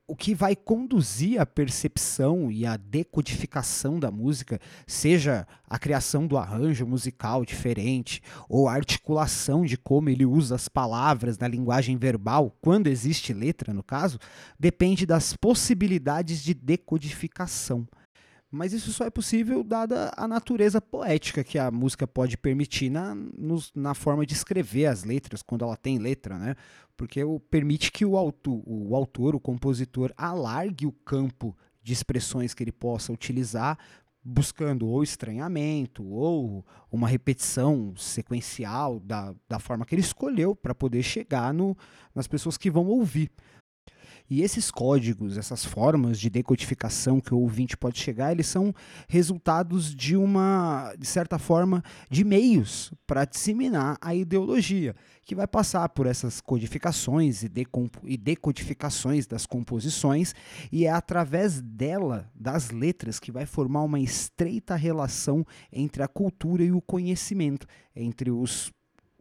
[0.07, 6.37] o que vai conduzir a percepção e a decodificação da música, seja a criação do
[6.37, 12.55] arranjo musical diferente, ou a articulação de como ele usa as palavras na linguagem verbal,
[12.61, 14.17] quando existe letra, no caso,
[14.57, 17.85] depende das possibilidades de decodificação.
[18.49, 23.13] Mas isso só é possível dada a natureza poética que a música pode permitir na,
[23.75, 26.55] na forma de escrever as letras, quando ela tem letra, né?
[26.95, 32.53] Porque o, permite que o, auto, o autor, o compositor, alargue o campo de expressões
[32.53, 33.77] que ele possa utilizar,
[34.23, 41.03] buscando ou estranhamento ou uma repetição sequencial da, da forma que ele escolheu para poder
[41.03, 41.77] chegar no,
[42.15, 43.29] nas pessoas que vão ouvir.
[44.29, 48.73] E esses códigos, essas formas de decodificação que o ouvinte pode chegar, eles são
[49.07, 55.87] resultados de uma, de certa forma, de meios para disseminar a ideologia, que vai passar
[55.89, 57.51] por essas codificações e,
[58.03, 60.35] e decodificações das composições,
[60.71, 66.63] e é através dela, das letras, que vai formar uma estreita relação entre a cultura
[66.63, 67.65] e o conhecimento,
[67.95, 68.71] entre os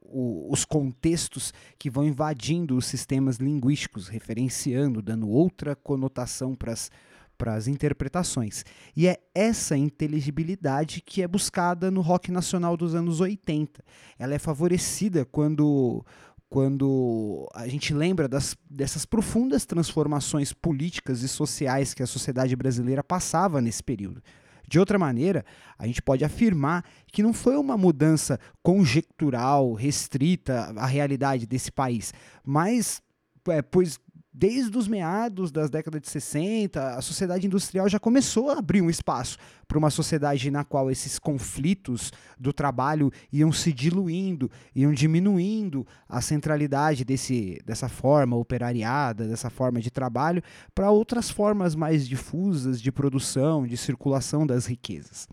[0.09, 6.91] o, os contextos que vão invadindo os sistemas linguísticos, referenciando, dando outra conotação para as
[7.37, 8.65] para as interpretações.
[8.97, 13.85] E é essa inteligibilidade que é buscada no rock nacional dos anos 80.
[14.19, 16.05] Ela é favorecida quando
[16.49, 23.03] quando a gente lembra das, dessas profundas transformações políticas e sociais que a sociedade brasileira
[23.03, 24.23] passava nesse período.
[24.67, 25.45] De outra maneira,
[25.79, 32.13] a gente pode afirmar que não foi uma mudança conjectural, restrita à realidade desse país,
[32.45, 33.03] mas
[33.49, 33.99] é, pois
[34.39, 38.91] desde os meados das décadas de 60, a sociedade industrial já começou a abrir um
[38.91, 45.87] espaço para uma sociedade na qual esses conflitos do trabalho iam se diluindo, iam diminuindo
[46.07, 50.43] a centralidade desse, dessa forma operariada, dessa forma de trabalho,
[50.75, 55.27] para outras formas mais difusas de produção, de circulação das riquezas.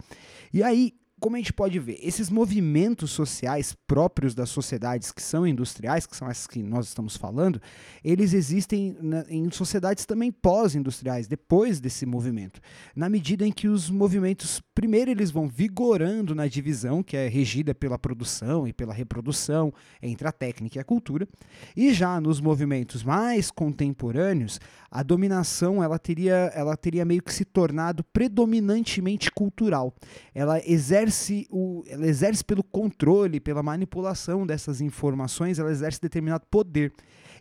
[0.54, 0.94] E aí,
[1.24, 6.18] como a gente pode ver, esses movimentos sociais próprios das sociedades que são industriais, que
[6.18, 7.62] são essas que nós estamos falando,
[8.04, 12.60] eles existem na, em sociedades também pós-industriais, depois desse movimento.
[12.94, 17.74] Na medida em que os movimentos, primeiro, eles vão vigorando na divisão, que é regida
[17.74, 21.26] pela produção e pela reprodução entre a técnica e a cultura,
[21.74, 24.60] e já nos movimentos mais contemporâneos,
[24.92, 29.96] a dominação ela teria, ela teria meio que se tornado predominantemente cultural.
[30.36, 36.46] Ela exerce exerce o, ela exerce pelo controle, pela manipulação dessas informações, ela exerce determinado
[36.50, 36.92] poder.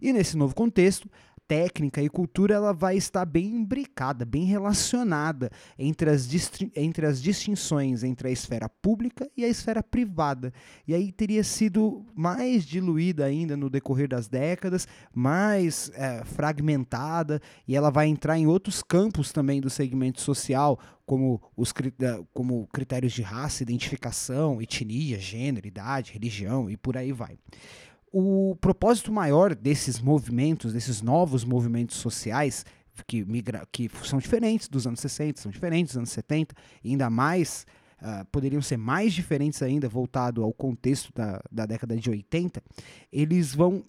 [0.00, 1.08] E nesse novo contexto,
[1.52, 6.26] técnica e cultura ela vai estar bem imbricada, bem relacionada entre as,
[6.74, 10.50] entre as distinções entre a esfera pública e a esfera privada.
[10.88, 17.38] E aí teria sido mais diluída ainda no decorrer das décadas, mais é, fragmentada,
[17.68, 21.70] e ela vai entrar em outros campos também do segmento social, como, os,
[22.32, 27.36] como critérios de raça, identificação, etnia, gênero, idade, religião e por aí vai
[28.12, 32.64] o propósito maior desses movimentos, desses novos movimentos sociais,
[33.06, 36.54] que, migra que são diferentes dos anos 60, são diferentes dos anos 70,
[36.84, 37.66] e ainda mais,
[38.02, 42.62] uh, poderiam ser mais diferentes ainda, voltado ao contexto da, da década de 80,
[43.10, 43.82] eles vão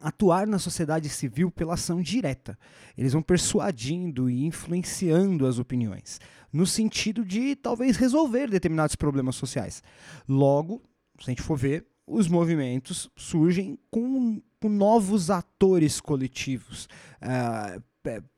[0.00, 2.58] atuar na sociedade civil pela ação direta.
[2.96, 6.20] Eles vão persuadindo e influenciando as opiniões,
[6.52, 9.82] no sentido de talvez resolver determinados problemas sociais.
[10.28, 10.82] Logo,
[11.20, 16.88] se a gente for ver, os movimentos surgem com, com novos atores coletivos,
[17.22, 17.82] uh,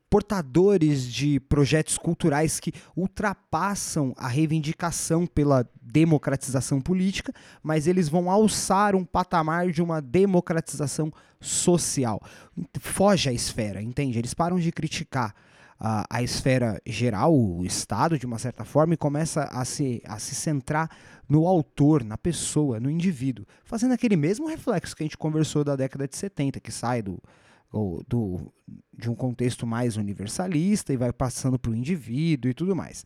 [0.09, 8.93] portadores de projetos culturais que ultrapassam a reivindicação pela democratização política, mas eles vão alçar
[8.93, 12.21] um patamar de uma democratização social.
[12.77, 14.19] Foge a esfera, entende?
[14.19, 15.33] Eles param de criticar
[15.83, 20.35] a, esfera geral, o Estado, de uma certa forma, e começa a se, a se
[20.35, 20.87] centrar
[21.27, 25.75] no autor, na pessoa, no indivíduo, fazendo aquele mesmo reflexo que a gente conversou da
[25.75, 27.19] década de 70, que sai do,
[28.07, 28.53] do,
[28.95, 33.03] de um contexto mais universalista e vai passando para o indivíduo e tudo mais.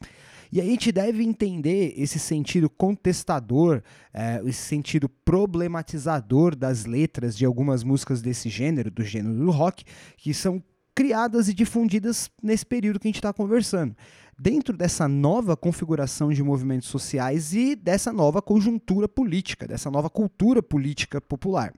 [0.52, 3.82] E a gente deve entender esse sentido contestador,
[4.14, 9.86] é, esse sentido problematizador das letras de algumas músicas desse gênero, do gênero do rock,
[10.18, 10.62] que são
[10.96, 13.96] criadas e difundidas nesse período que a gente está conversando.
[14.40, 20.64] Dentro dessa nova configuração de movimentos sociais e dessa nova conjuntura política, dessa nova cultura
[20.64, 21.74] política popular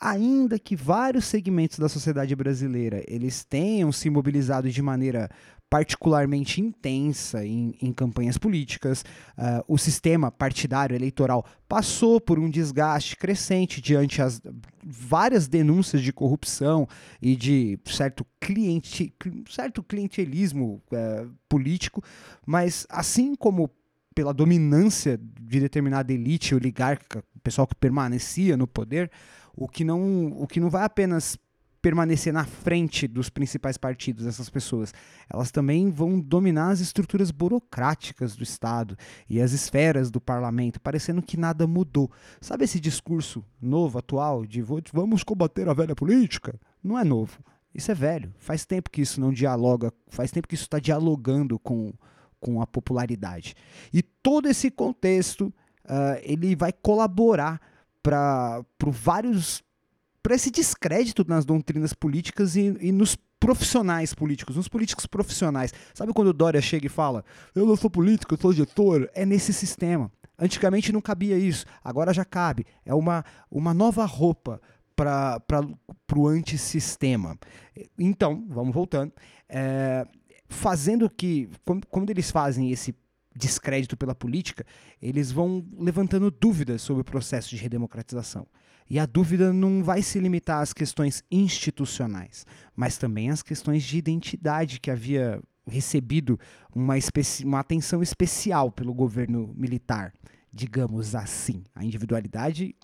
[0.00, 5.28] ainda que vários segmentos da sociedade brasileira eles tenham se mobilizado de maneira
[5.70, 9.04] particularmente intensa em, em campanhas políticas.
[9.38, 14.42] Uh, o sistema partidário eleitoral passou por um desgaste crescente diante as
[14.84, 16.88] várias denúncias de corrupção
[17.22, 19.14] e de certo, cliente,
[19.48, 22.02] certo clientelismo uh, político,
[22.44, 23.70] mas assim como
[24.12, 29.08] pela dominância de determinada elite oligárquica, o pessoal que permanecia no poder,
[29.54, 31.38] o que não, o que não vai apenas
[31.80, 34.92] permanecer na frente dos principais partidos, essas pessoas.
[35.28, 38.96] Elas também vão dominar as estruturas burocráticas do Estado
[39.28, 42.10] e as esferas do parlamento, parecendo que nada mudou.
[42.40, 44.62] Sabe esse discurso novo, atual, de
[44.92, 46.58] vamos combater a velha política?
[46.82, 47.38] Não é novo.
[47.74, 48.34] Isso é velho.
[48.38, 51.92] Faz tempo que isso não dialoga, faz tempo que isso está dialogando com,
[52.40, 53.54] com a popularidade.
[53.92, 55.52] E todo esse contexto
[55.84, 57.60] uh, ele vai colaborar
[58.02, 59.62] para vários
[60.22, 65.72] para esse descrédito nas doutrinas políticas e, e nos profissionais políticos, nos políticos profissionais.
[65.94, 69.08] Sabe quando o Dória chega e fala: Eu não sou político, eu sou gestor?
[69.14, 70.12] É nesse sistema.
[70.38, 72.64] Antigamente não cabia isso, agora já cabe.
[72.84, 74.60] É uma, uma nova roupa
[74.96, 75.40] para
[76.16, 77.38] o antissistema.
[77.98, 79.12] Então, vamos voltando.
[79.48, 80.06] É,
[80.48, 81.48] fazendo que,
[81.88, 82.94] quando eles fazem esse
[83.34, 84.64] descrédito pela política,
[85.00, 88.46] eles vão levantando dúvidas sobre o processo de redemocratização.
[88.88, 93.98] E a dúvida não vai se limitar às questões institucionais, mas também às questões de
[93.98, 96.38] identidade que havia recebido
[96.74, 96.94] uma,
[97.44, 100.12] uma atenção especial pelo governo militar,
[100.52, 101.62] digamos assim.
[101.74, 102.74] A individualidade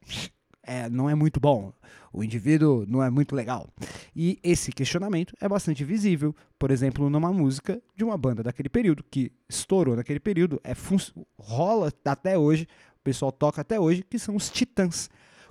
[0.63, 1.73] é, não é muito bom,
[2.13, 3.69] o indivíduo não é muito legal.
[4.15, 9.05] E esse questionamento é bastante visível, por exemplo, numa música de uma banda daquele período,
[9.11, 10.73] que estourou naquele período, é
[11.39, 12.67] rola até hoje,
[12.99, 15.09] o pessoal toca até hoje, que são os Titãs.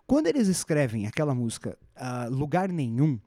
[0.08, 3.20] Quando eles escrevem aquela música uh, Lugar Nenhum,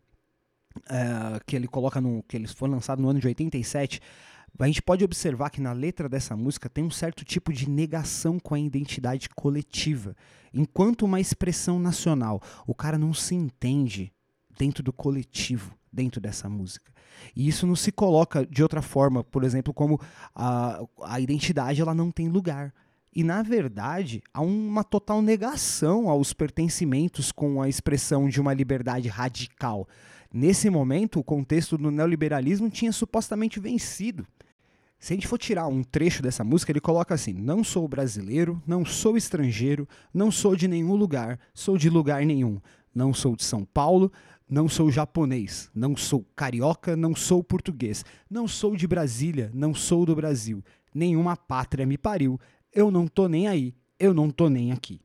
[0.76, 2.22] uh, que ele coloca no.
[2.22, 4.00] que eles foram lançados no ano de 87,
[4.58, 8.38] a gente pode observar que na letra dessa música tem um certo tipo de negação
[8.38, 10.16] com a identidade coletiva,
[10.52, 12.40] enquanto uma expressão nacional.
[12.66, 14.12] O cara não se entende
[14.58, 16.92] dentro do coletivo, dentro dessa música.
[17.34, 20.00] E isso não se coloca de outra forma, por exemplo, como
[20.34, 22.72] a, a identidade ela não tem lugar.
[23.18, 29.08] E, na verdade, há uma total negação aos pertencimentos com a expressão de uma liberdade
[29.08, 29.88] radical.
[30.32, 34.24] Nesse momento, o contexto do neoliberalismo tinha supostamente vencido.
[35.00, 38.62] Se a gente for tirar um trecho dessa música, ele coloca assim: Não sou brasileiro,
[38.64, 42.60] não sou estrangeiro, não sou de nenhum lugar, sou de lugar nenhum.
[42.94, 44.12] Não sou de São Paulo,
[44.48, 50.06] não sou japonês, não sou carioca, não sou português, não sou de Brasília, não sou
[50.06, 50.62] do Brasil.
[50.94, 52.40] Nenhuma pátria me pariu,
[52.78, 55.00] eu não tô nem aí, eu não tô nem aqui.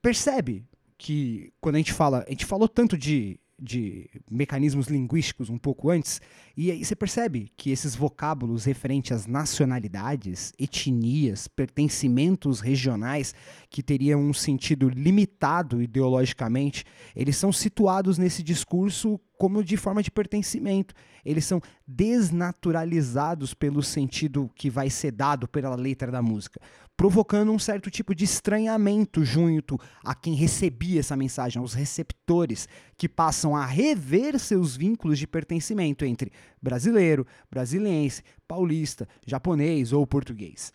[0.00, 0.64] Percebe
[0.98, 5.88] que quando a gente fala, a gente falou tanto de de mecanismos linguísticos um pouco
[5.88, 6.20] antes,
[6.56, 13.32] e aí você percebe que esses vocábulos referentes às nacionalidades, etnias, pertencimentos regionais,
[13.70, 20.10] que teriam um sentido limitado ideologicamente, eles são situados nesse discurso como de forma de
[20.10, 20.94] pertencimento.
[21.24, 26.60] Eles são desnaturalizados pelo sentido que vai ser dado pela letra da música,
[26.96, 33.08] provocando um certo tipo de estranhamento junto a quem recebia essa mensagem, aos receptores, que
[33.08, 36.30] passam a rever seus vínculos de pertencimento entre
[36.60, 40.72] brasileiro, brasiliense, paulista, japonês ou português.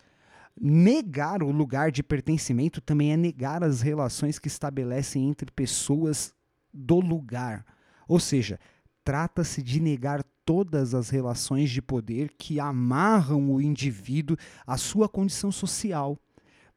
[0.60, 6.34] Negar o lugar de pertencimento também é negar as relações que estabelecem entre pessoas
[6.74, 7.64] do lugar.
[8.08, 8.58] Ou seja,
[9.04, 14.36] trata-se de negar todas as relações de poder que amarram o indivíduo
[14.66, 16.18] à sua condição social.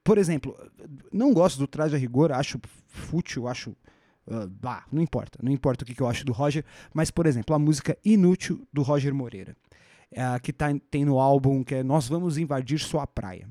[0.03, 0.57] Por exemplo,
[1.11, 3.71] não gosto do traje a rigor, acho fútil, acho.
[4.27, 6.63] Uh, bah, não importa, não importa o que, que eu acho do Roger,
[6.93, 9.57] mas, por exemplo, a música Inútil do Roger Moreira,
[10.11, 13.49] uh, que tá, tem no álbum que é Nós Vamos Invadir Sua Praia.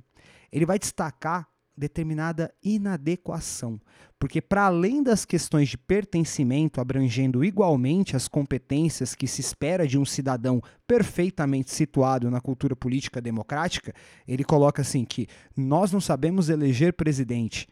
[0.52, 1.48] Ele vai destacar
[1.80, 3.80] determinada inadequação,
[4.18, 9.98] porque para além das questões de pertencimento abrangendo igualmente as competências que se espera de
[9.98, 13.94] um cidadão perfeitamente situado na cultura política democrática,
[14.28, 15.26] ele coloca assim que
[15.56, 17.66] nós não sabemos eleger presidente.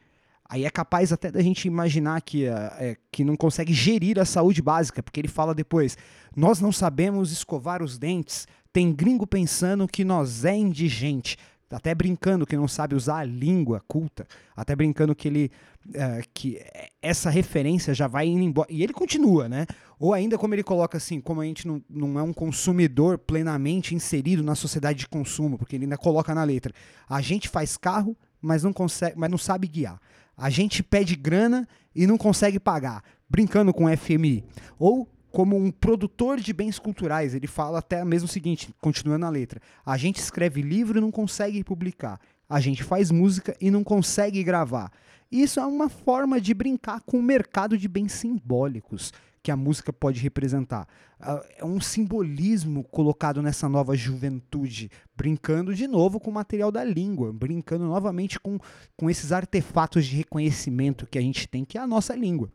[0.51, 4.63] Aí é capaz até da gente imaginar que, é, que não consegue gerir a saúde
[4.63, 5.95] básica, porque ele fala depois:
[6.35, 11.37] nós não sabemos escovar os dentes, tem gringo pensando que nós é indigente
[11.71, 15.51] até brincando que não sabe usar a língua culta, até brincando que ele
[15.89, 16.61] uh, que
[17.03, 18.69] essa referência já vai indo embora.
[18.71, 19.67] E ele continua, né?
[19.99, 23.95] Ou ainda como ele coloca assim, como a gente não, não é um consumidor plenamente
[23.95, 26.73] inserido na sociedade de consumo, porque ele ainda coloca na letra.
[27.09, 30.01] A gente faz carro, mas não consegue, mas não sabe guiar.
[30.37, 34.45] A gente pede grana e não consegue pagar, brincando com FMI.
[34.79, 35.09] Ou
[35.39, 37.33] como um produtor de bens culturais.
[37.33, 41.13] Ele fala até mesmo o seguinte, continuando a letra: a gente escreve livro e não
[41.13, 42.19] consegue publicar.
[42.49, 44.91] A gente faz música e não consegue gravar.
[45.31, 49.93] Isso é uma forma de brincar com o mercado de bens simbólicos que a música
[49.93, 50.89] pode representar.
[51.21, 56.83] Ah, é um simbolismo colocado nessa nova juventude, brincando de novo com o material da
[56.83, 58.59] língua, brincando novamente com,
[58.97, 62.51] com esses artefatos de reconhecimento que a gente tem, que é a nossa língua.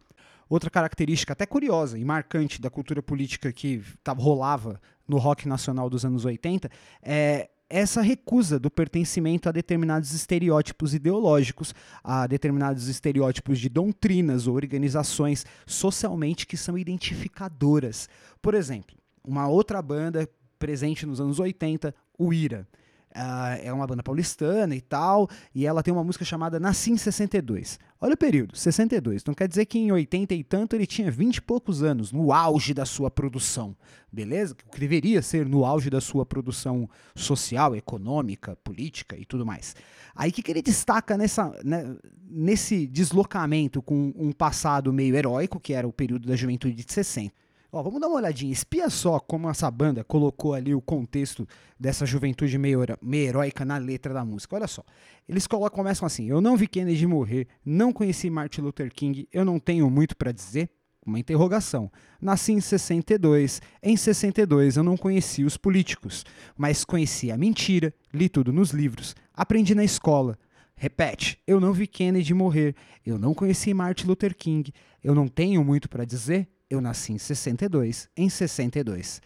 [0.54, 5.90] Outra característica até curiosa e marcante da cultura política que tava, rolava no rock nacional
[5.90, 6.70] dos anos 80
[7.02, 11.74] é essa recusa do pertencimento a determinados estereótipos ideológicos,
[12.04, 18.08] a determinados estereótipos de doutrinas ou organizações socialmente que são identificadoras.
[18.40, 20.30] Por exemplo, uma outra banda
[20.60, 22.68] presente nos anos 80, o IRA.
[23.16, 26.98] Uh, é uma banda paulistana e tal, e ela tem uma música chamada Nasci em
[26.98, 27.80] 62.
[28.02, 29.22] Olha o período, 62.
[29.22, 32.34] Então quer dizer que em 80 e tanto ele tinha 20 e poucos anos, no
[32.34, 33.78] auge da sua produção,
[34.12, 34.56] beleza?
[34.56, 39.76] Que deveria ser no auge da sua produção social, econômica, política e tudo mais.
[40.16, 41.96] Aí o que, que ele destaca nessa, né,
[42.28, 47.43] nesse deslocamento com um passado meio heróico, que era o período da juventude de 60?
[47.76, 48.54] Ó, vamos dar uma olhadinha.
[48.54, 51.48] Espia só como essa banda colocou ali o contexto
[51.80, 54.56] dessa juventude meio, meio heróica na letra da música.
[54.56, 54.84] Olha só.
[55.28, 59.44] Eles colocam, começam assim: Eu não vi Kennedy morrer, não conheci Martin Luther King, eu
[59.44, 60.70] não tenho muito para dizer.
[61.06, 61.92] Uma interrogação.
[62.22, 63.60] Nasci em 62.
[63.82, 66.24] Em 62 eu não conheci os políticos,
[66.56, 70.38] mas conheci a mentira, li tudo nos livros, aprendi na escola.
[70.76, 74.72] Repete, eu não vi Kennedy morrer, eu não conheci Martin Luther King,
[75.04, 79.22] eu não tenho muito para dizer, eu nasci em 62, em 62.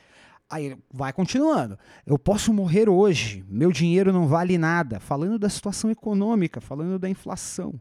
[0.50, 1.78] Aí vai continuando.
[2.06, 5.00] Eu posso morrer hoje, meu dinheiro não vale nada.
[5.00, 7.80] Falando da situação econômica, falando da inflação.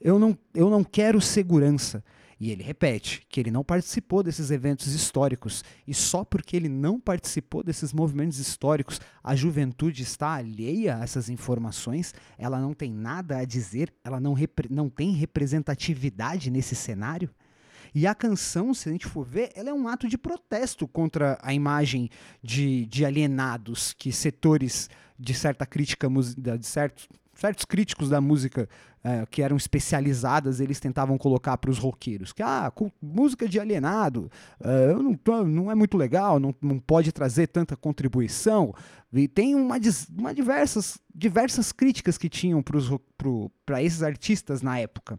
[0.00, 2.02] Eu não, eu não quero segurança.
[2.40, 5.64] E ele repete que ele não participou desses eventos históricos.
[5.86, 11.28] E só porque ele não participou desses movimentos históricos, a juventude está alheia a essas
[11.28, 14.36] informações, ela não tem nada a dizer, ela não,
[14.70, 17.28] não tem representatividade nesse cenário.
[17.98, 21.36] E a canção, se a gente for ver, ela é um ato de protesto contra
[21.42, 22.08] a imagem
[22.40, 24.88] de, de alienados que setores
[25.18, 28.68] de certa crítica, de certos, certos críticos da música
[29.02, 32.32] é, que eram especializadas, eles tentavam colocar para os roqueiros.
[32.32, 32.72] Que, ah,
[33.02, 34.30] música de alienado,
[34.60, 38.72] é, não, não é muito legal, não, não pode trazer tanta contribuição.
[39.12, 39.74] E tem uma,
[40.16, 42.62] uma diversas, diversas críticas que tinham
[43.66, 45.18] para esses artistas na época.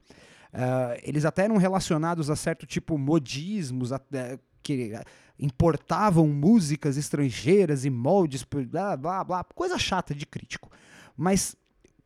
[0.54, 4.93] Uh, eles até eram relacionados a certo tipo modismos, até, que
[5.39, 10.70] importavam músicas estrangeiras e moldes, blá, blá, blá, coisa chata de crítico.
[11.16, 11.56] Mas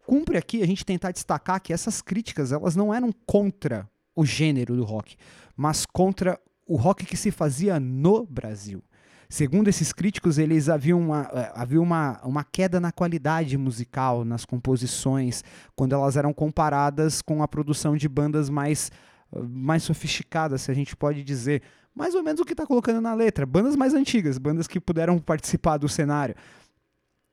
[0.06, 4.76] cumpre aqui a gente tentar destacar que essas críticas elas não eram contra o gênero
[4.76, 5.16] do rock,
[5.56, 8.84] mas contra o rock que se fazia no Brasil.
[9.34, 14.46] Segundo esses críticos, eles haviam uma, eh, havia uma, uma queda na qualidade musical, nas
[14.46, 15.44] composições,
[15.76, 18.92] quando elas eram comparadas com a produção de bandas mais,
[19.36, 21.64] eh, mais sofisticadas, se a gente pode dizer.
[21.96, 23.44] Mais ou menos o que está colocando na letra.
[23.44, 26.36] Bandas mais antigas, bandas que puderam participar do cenário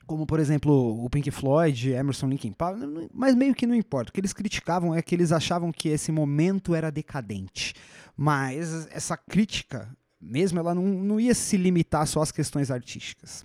[0.07, 2.78] como por exemplo o Pink Floyd, Emerson, Linkin Park,
[3.14, 4.11] mas meio que não importa.
[4.11, 7.74] O que eles criticavam é que eles achavam que esse momento era decadente.
[8.16, 9.88] Mas essa crítica
[10.20, 13.44] mesmo, ela não, não ia se limitar só às questões artísticas.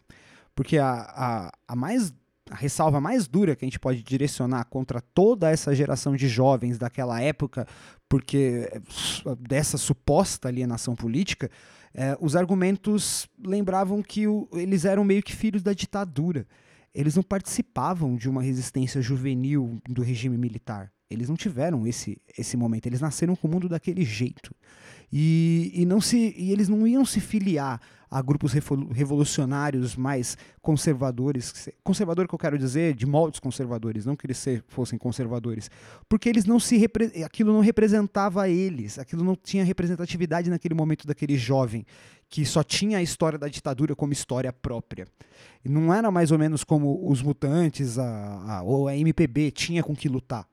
[0.54, 2.14] Porque a, a, a mais
[2.50, 6.78] a ressalva mais dura que a gente pode direcionar contra toda essa geração de jovens
[6.78, 7.68] daquela época,
[8.08, 8.72] porque
[9.40, 11.50] dessa suposta alienação política,
[11.94, 16.46] é, os argumentos lembravam que o, eles eram meio que filhos da ditadura.
[16.94, 20.92] Eles não participavam de uma resistência juvenil do regime militar.
[21.10, 22.86] Eles não tiveram esse, esse momento.
[22.86, 24.54] Eles nasceram com o mundo daquele jeito.
[25.12, 27.80] E, e, não se, e eles não iam se filiar
[28.10, 34.26] a grupos revolucionários mais conservadores, conservador que eu quero dizer, de moldes conservadores, não que
[34.26, 35.70] eles fossem conservadores,
[36.08, 36.82] porque eles não se
[37.26, 41.86] aquilo não representava eles, aquilo não tinha representatividade naquele momento daquele jovem
[42.30, 45.08] que só tinha a história da ditadura como história própria.
[45.64, 49.96] Não era mais ou menos como os mutantes a, a, ou a MPB tinha com
[49.96, 50.48] que lutar.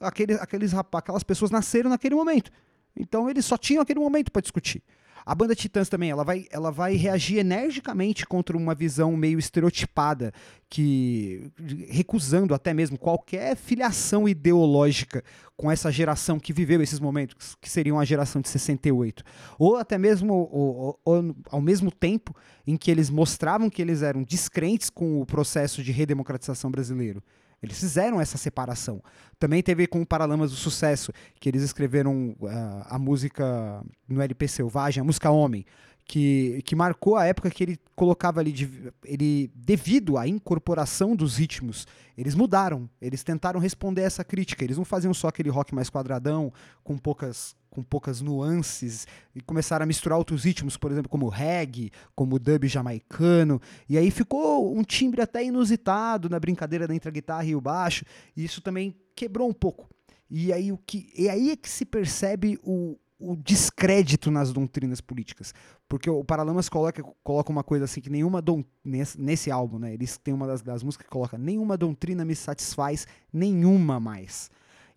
[0.00, 2.50] Aqueles, aqueles aquelas pessoas nasceram naquele momento
[2.98, 4.82] então eles só tinham aquele momento para discutir.
[5.28, 10.32] A banda Titãs também, ela vai, ela vai reagir energicamente contra uma visão meio estereotipada,
[10.70, 11.50] que
[11.86, 15.22] recusando até mesmo qualquer filiação ideológica
[15.54, 19.22] com essa geração que viveu esses momentos, que seriam a geração de 68.
[19.58, 22.34] Ou até mesmo ou, ou, ou, ao mesmo tempo
[22.66, 27.22] em que eles mostravam que eles eram descrentes com o processo de redemocratização brasileiro.
[27.62, 29.02] Eles fizeram essa separação.
[29.38, 32.48] Também teve com o Paralamas do Sucesso, que eles escreveram uh,
[32.84, 35.64] a música no LP Selvagem, a música Homem,
[36.08, 41.36] que, que marcou a época que ele colocava ali, de, ele, devido à incorporação dos
[41.36, 41.86] ritmos,
[42.16, 46.50] eles mudaram, eles tentaram responder essa crítica, eles não faziam só aquele rock mais quadradão,
[46.82, 51.92] com poucas, com poucas nuances, e começaram a misturar outros ritmos, por exemplo, como reggae,
[52.16, 57.44] como dub jamaicano, e aí ficou um timbre até inusitado na brincadeira entre a guitarra
[57.44, 59.86] e o baixo, e isso também quebrou um pouco.
[60.30, 65.00] E aí, o que, e aí é que se percebe o, o descrédito nas doutrinas
[65.00, 65.52] políticas.
[65.88, 68.42] Porque o Paralamas coloca, coloca uma coisa assim que nenhuma
[68.84, 69.92] nesse, nesse álbum, né?
[69.92, 74.50] Eles têm uma das, das músicas que coloca nenhuma doutrina me satisfaz, nenhuma mais.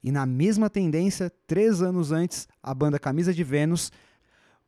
[0.04, 3.92] E na mesma tendência, três anos antes, a banda Camisa de Vênus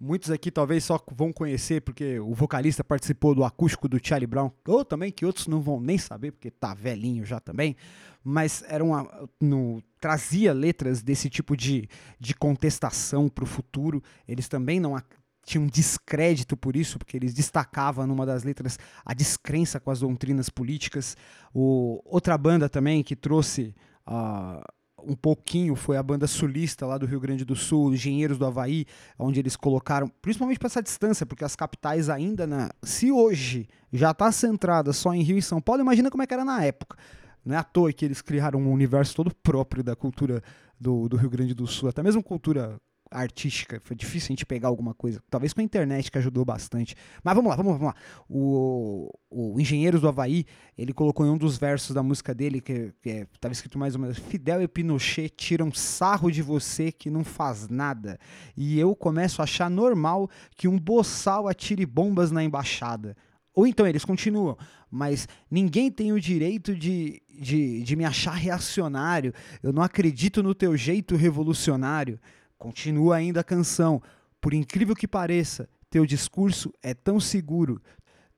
[0.06, 4.52] Muitos aqui talvez só vão conhecer porque o vocalista participou do acústico do Charlie Brown,
[4.68, 7.74] ou também que outros não vão nem saber porque tá velhinho já também,
[8.22, 9.08] mas era uma,
[9.40, 11.88] no, trazia letras desse tipo de,
[12.20, 14.04] de contestação para o futuro.
[14.28, 15.02] Eles também não
[15.46, 20.50] tinham descrédito por isso, porque eles destacavam numa das letras a descrença com as doutrinas
[20.50, 21.16] políticas.
[21.54, 23.74] O, outra banda também que trouxe.
[24.06, 24.62] Uh,
[25.08, 28.86] um pouquinho foi a banda sulista lá do Rio Grande do Sul, Engenheiros do Havaí,
[29.18, 32.70] onde eles colocaram, principalmente para essa distância, porque as capitais ainda na.
[32.82, 36.34] Se hoje já está centrada só em Rio e São Paulo, imagina como é que
[36.34, 36.98] era na época.
[37.46, 40.42] Não é à toa que eles criaram um universo todo próprio da cultura
[40.80, 42.80] do, do Rio Grande do Sul, até mesmo cultura
[43.14, 43.82] artística.
[43.84, 45.22] Foi difícil a gente pegar alguma coisa.
[45.30, 46.96] Talvez com a internet que ajudou bastante.
[47.24, 48.02] Mas vamos lá, vamos lá, vamos lá.
[48.30, 50.46] O, o Engenheiros do Havaí,
[50.78, 54.02] ele colocou em um dos versos da música dele, que estava é, escrito mais ou
[54.02, 58.20] menos: Fidel e Pinochet tiram sarro de você que não faz nada.
[58.58, 63.16] E eu começo a achar normal que um boçal atire bombas na embaixada.
[63.56, 64.58] Ou então eles continuam,
[64.90, 69.32] mas ninguém tem o direito de, de, de me achar reacionário.
[69.62, 72.20] Eu não acredito no teu jeito revolucionário.
[72.64, 74.02] Continua ainda a canção.
[74.40, 77.82] Por incrível que pareça, teu discurso é tão seguro.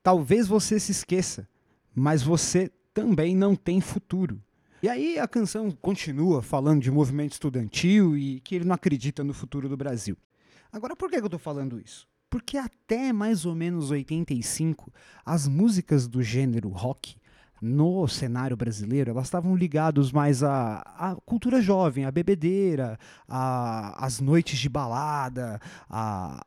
[0.02, 1.48] Talvez você se esqueça,
[1.94, 4.42] mas você também não tem futuro.
[4.82, 9.32] E aí a canção continua falando de movimento estudantil e que ele não acredita no
[9.32, 10.16] futuro do Brasil.
[10.72, 12.08] Agora, por que eu estou falando isso?
[12.28, 14.92] Porque até mais ou menos 85,
[15.24, 17.14] as músicas do gênero rock
[17.60, 22.98] no cenário brasileiro, elas estavam ligadas mais à, à, cultura jovem, à bebedeira,
[23.28, 26.44] à, às noites de balada, à,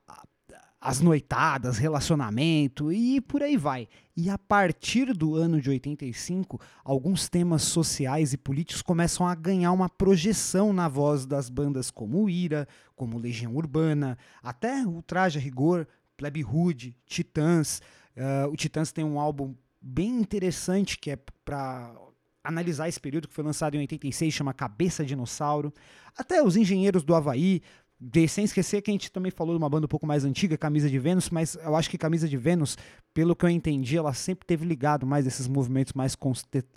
[0.81, 3.87] às noitadas, relacionamento e por aí vai.
[4.15, 9.71] E a partir do ano de 85, alguns temas sociais e políticos começam a ganhar
[9.71, 15.41] uma projeção na voz das bandas como Ira, como Legião Urbana, até o Traje a
[15.41, 15.85] Rigor,
[16.15, 17.81] Plebe Rude, Titãs.
[18.15, 21.95] Uh, o Titãs tem um álbum bem interessante que é para
[22.43, 25.73] analisar esse período que foi lançado em 86, chama Cabeça Dinossauro.
[26.17, 27.61] Até os engenheiros do Havaí,
[27.99, 30.57] de, sem esquecer que a gente também falou de uma banda um pouco mais antiga,
[30.57, 32.77] Camisa de Vênus, mas eu acho que Camisa de Vênus,
[33.13, 36.15] pelo que eu entendi, ela sempre teve ligado mais esses movimentos mais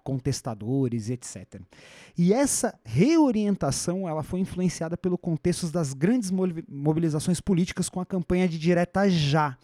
[0.02, 1.60] contestadores e etc.
[2.18, 6.32] E essa reorientação ela foi influenciada pelo contexto das grandes
[6.68, 9.56] mobilizações políticas com a campanha de direta já,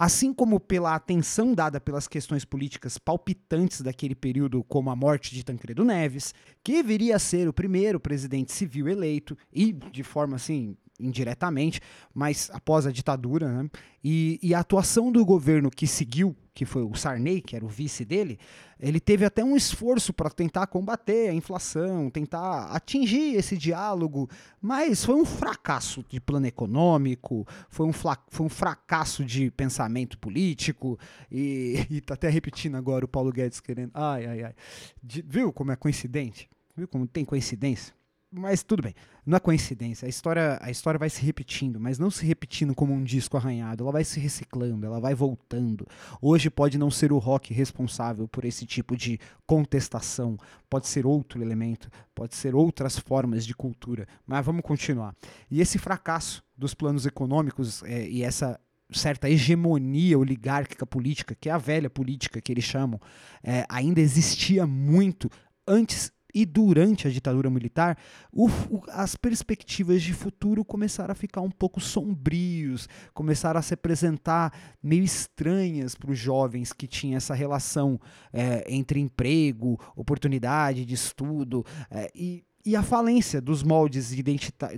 [0.00, 5.44] assim como pela atenção dada pelas questões políticas palpitantes daquele período, como a morte de
[5.44, 6.32] Tancredo Neves,
[6.64, 11.80] que viria a ser o primeiro presidente civil eleito e de forma assim indiretamente,
[12.14, 13.70] mas após a ditadura, né?
[14.02, 17.68] e, e, a atuação do governo que seguiu, que foi o Sarney, que era o
[17.68, 18.38] vice dele,
[18.78, 24.28] ele teve até um esforço para tentar combater a inflação, tentar atingir esse diálogo,
[24.60, 30.98] mas foi um fracasso de plano econômico, foi um, foi um fracasso de pensamento político,
[31.30, 33.90] e, e tá até repetindo agora o Paulo Guedes querendo.
[33.94, 34.54] Ai, ai, ai.
[35.02, 36.48] De, viu como é coincidente?
[36.76, 37.99] Viu como tem coincidência?
[38.32, 38.94] Mas tudo bem,
[39.26, 40.06] não é coincidência.
[40.06, 43.82] A história, a história vai se repetindo, mas não se repetindo como um disco arranhado.
[43.82, 45.84] Ela vai se reciclando, ela vai voltando.
[46.22, 51.42] Hoje pode não ser o rock responsável por esse tipo de contestação, pode ser outro
[51.42, 54.06] elemento, pode ser outras formas de cultura.
[54.24, 55.14] Mas vamos continuar.
[55.50, 58.60] E esse fracasso dos planos econômicos é, e essa
[58.92, 63.00] certa hegemonia oligárquica política, que é a velha política que eles chamam,
[63.42, 65.28] é, ainda existia muito
[65.66, 67.96] antes e durante a ditadura militar,
[68.32, 73.74] o, o, as perspectivas de futuro começaram a ficar um pouco sombrios, começaram a se
[73.74, 74.52] apresentar
[74.82, 78.00] meio estranhas para os jovens que tinham essa relação
[78.32, 84.12] é, entre emprego, oportunidade de estudo é, e e a falência dos moldes,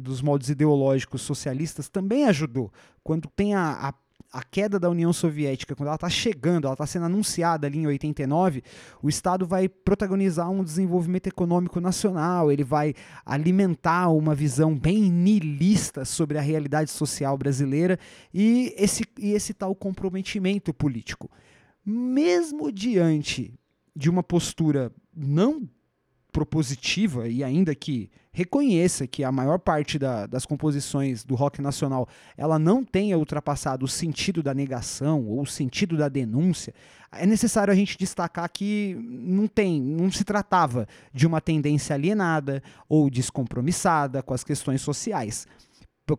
[0.00, 2.72] dos moldes ideológicos socialistas também ajudou.
[3.02, 3.92] Quando tem a, a
[4.32, 7.86] a queda da União Soviética, quando ela está chegando, ela está sendo anunciada ali em
[7.86, 8.62] 89,
[9.02, 12.94] o Estado vai protagonizar um desenvolvimento econômico nacional, ele vai
[13.26, 17.98] alimentar uma visão bem nihilista sobre a realidade social brasileira
[18.32, 21.30] e esse, e esse tal comprometimento político.
[21.84, 23.52] Mesmo diante
[23.94, 25.68] de uma postura não
[26.32, 32.08] propositiva e ainda que reconheça que a maior parte da, das composições do rock nacional
[32.36, 36.74] ela não tenha ultrapassado o sentido da negação ou o sentido da denúncia,
[37.12, 42.62] é necessário a gente destacar que não tem, não se tratava de uma tendência alienada
[42.88, 45.46] ou descompromissada com as questões sociais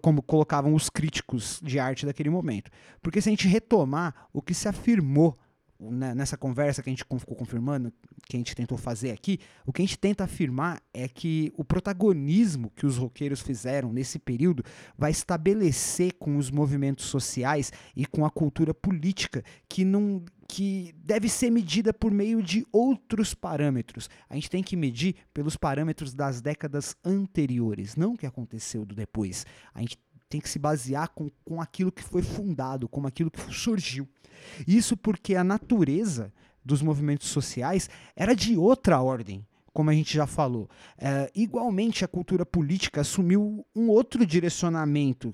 [0.01, 2.72] como colocavam os críticos de arte daquele momento.
[3.01, 5.38] Porque se a gente retomar o que se afirmou
[5.80, 7.91] nessa conversa que a gente ficou confirmando,
[8.26, 11.63] que a gente tentou fazer aqui, o que a gente tenta afirmar é que o
[11.63, 14.63] protagonismo que os roqueiros fizeram nesse período
[14.97, 21.28] vai estabelecer com os movimentos sociais e com a cultura política que não que deve
[21.28, 24.07] ser medida por meio de outros parâmetros.
[24.30, 28.93] A gente tem que medir pelos parâmetros das décadas anteriores, não o que aconteceu do
[28.93, 29.47] depois.
[29.74, 29.97] A gente
[30.34, 34.09] tem que se basear com, com aquilo que foi fundado, com aquilo que surgiu.
[34.67, 36.34] Isso porque a natureza
[36.65, 40.67] dos movimentos sociais era de outra ordem, como a gente já falou.
[40.97, 45.31] É, igualmente, a cultura política assumiu um outro direcionamento.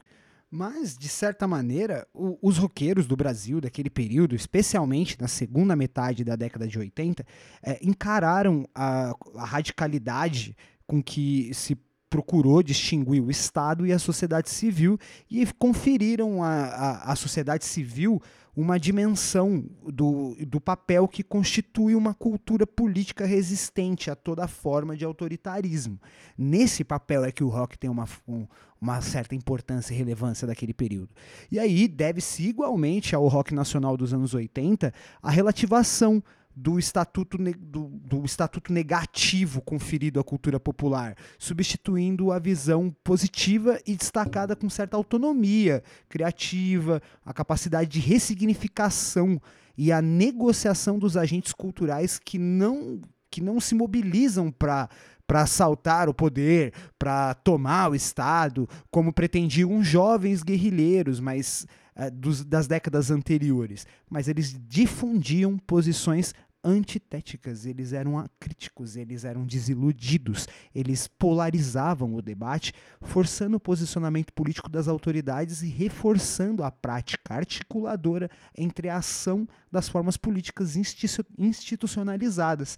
[0.52, 6.26] Mas, de certa maneira, o, os roqueiros do Brasil daquele período, especialmente na segunda metade
[6.26, 7.26] da década de 80,
[7.64, 11.78] é, encararam a, a radicalidade com que se
[12.10, 14.98] procurou distinguir o Estado e a sociedade civil
[15.30, 18.22] e conferiram à sociedade civil
[18.56, 25.06] uma dimensão do, do papel que constitui uma cultura política resistente a toda forma de
[25.06, 25.98] autoritarismo.
[26.38, 28.46] Nesse papel é que o rock tem uma, um,
[28.82, 31.10] uma certa importância e relevância daquele período.
[31.50, 36.22] E aí deve-se igualmente ao rock nacional dos anos 80 a relativação
[36.56, 43.96] do estatuto, do, do, estatuto negativo conferido à cultura popular, substituindo a visão positiva e
[43.96, 49.42] destacada com certa autonomia criativa, a capacidade de ressignificação
[49.78, 53.00] e a negociação dos agentes culturais que não,
[53.32, 54.90] que não se mobilizam para
[55.30, 61.68] para assaltar o poder, para tomar o Estado, como pretendiam jovens guerrilheiros, mas
[62.00, 63.86] uh, dos, das décadas anteriores.
[64.10, 66.34] Mas eles difundiam posições
[66.64, 74.70] antitéticas, eles eram críticos, eles eram desiludidos, eles polarizavam o debate, forçando o posicionamento político
[74.70, 80.76] das autoridades e reforçando a prática articuladora entre a ação das formas políticas
[81.38, 82.78] institucionalizadas.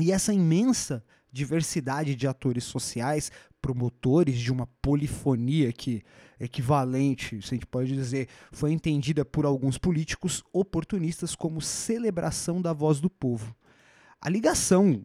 [0.00, 3.30] E essa imensa diversidade de atores sociais,
[3.60, 6.02] promotores de uma polifonia que
[6.38, 12.72] equivalente, se a gente pode dizer, foi entendida por alguns políticos oportunistas como celebração da
[12.72, 13.54] voz do povo.
[14.20, 15.04] A ligação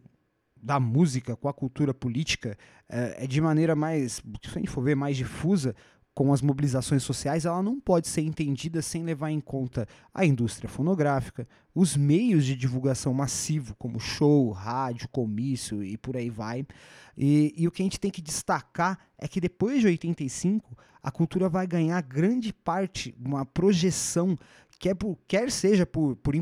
[0.56, 2.56] da música com a cultura política
[2.88, 5.76] é, é de maneira mais, se a gente for ver, mais difusa,
[6.16, 10.66] com as mobilizações sociais, ela não pode ser entendida sem levar em conta a indústria
[10.66, 16.66] fonográfica, os meios de divulgação massivo, como show, rádio, comício e por aí vai.
[17.18, 21.10] E, e o que a gente tem que destacar é que depois de 85, a
[21.10, 24.38] cultura vai ganhar grande parte, uma projeção
[24.78, 26.34] quer, por, quer seja por, por,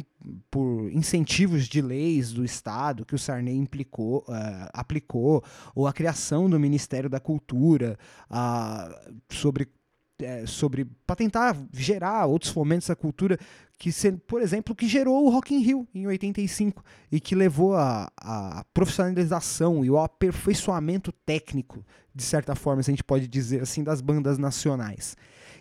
[0.50, 5.42] por, incentivos de leis do Estado que o Sarney implicou, uh, aplicou,
[5.74, 7.98] ou a criação do Ministério da Cultura
[8.30, 13.38] uh, sobre, uh, sobre para tentar gerar outros fomentos da cultura
[13.78, 13.90] que,
[14.26, 18.64] por exemplo, que gerou o Rock in Rio em 85 e que levou a, a
[18.72, 24.00] profissionalização e o aperfeiçoamento técnico, de certa forma, se a gente pode dizer assim, das
[24.00, 25.16] bandas nacionais.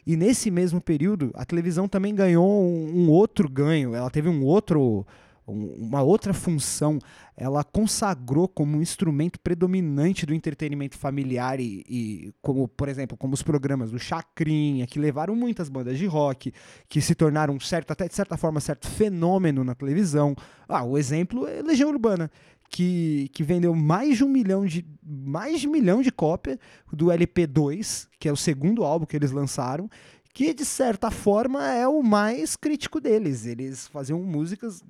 [0.06, 4.44] E nesse mesmo período, a televisão também ganhou um, um outro ganho, ela teve um
[4.44, 5.06] outro
[5.46, 7.00] uma outra função,
[7.36, 13.34] ela consagrou como um instrumento predominante do entretenimento familiar e, e, como, por exemplo, como
[13.34, 16.54] os programas do Chacrinha, que levaram muitas bandas de rock,
[16.88, 20.36] que se tornaram certo, até de certa forma, certo fenômeno na televisão.
[20.68, 22.32] Ah, o exemplo é Legião Urbana,
[22.74, 26.58] que, que vendeu mais de um milhão de mais de um milhão de cópias
[26.92, 29.88] do LP2, que é o segundo álbum que eles lançaram,
[30.34, 33.46] que de certa forma é o mais crítico deles.
[33.46, 34.82] Eles faziam músicas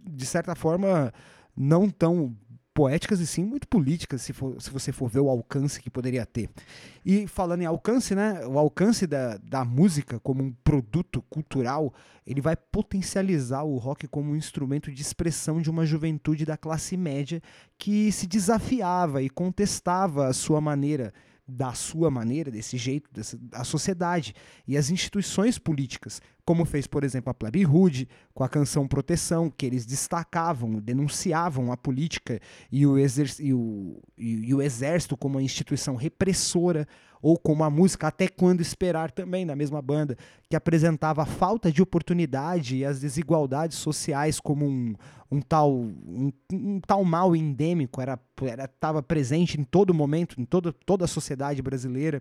[0.00, 1.12] de certa forma
[1.54, 2.34] não tão
[2.72, 6.24] poéticas e sim muito políticas, se, for, se você for ver o alcance que poderia
[6.24, 6.48] ter.
[7.04, 11.92] E falando em alcance, né, o alcance da, da música como um produto cultural,
[12.26, 16.96] ele vai potencializar o rock como um instrumento de expressão de uma juventude da classe
[16.96, 17.42] média
[17.76, 21.12] que se desafiava e contestava a sua maneira
[21.50, 24.34] da sua maneira, desse jeito, dessa, a sociedade
[24.66, 29.48] e as instituições políticas, como fez, por exemplo, a Plebe Rude com a canção Proteção,
[29.48, 32.40] que eles destacavam, denunciavam a política
[32.72, 36.88] e o, e o, e o exército como uma instituição repressora,
[37.22, 41.70] ou como a música Até Quando Esperar também, da mesma banda, que apresentava a falta
[41.70, 44.96] de oportunidade e as desigualdades sociais como um,
[45.30, 48.18] um, tal, um, um tal mal endêmico, era
[48.64, 52.20] estava presente em todo momento, em todo, toda a sociedade brasileira.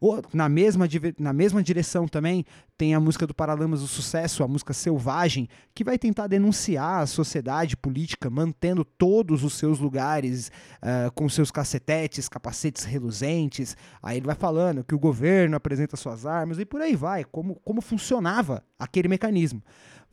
[0.00, 0.86] Ou, na, mesma,
[1.18, 2.44] na mesma direção também
[2.76, 7.06] tem a música do Paralamas do Sucesso, a música Selvagem, que vai tentar denunciar a
[7.06, 10.50] sociedade política, mantendo todos os seus lugares
[10.82, 13.76] uh, com seus cacetetes, capacetes reluzentes.
[14.02, 17.56] Aí ele vai falando que o governo apresenta suas armas e por aí vai, como,
[17.64, 19.62] como funcionava aquele mecanismo.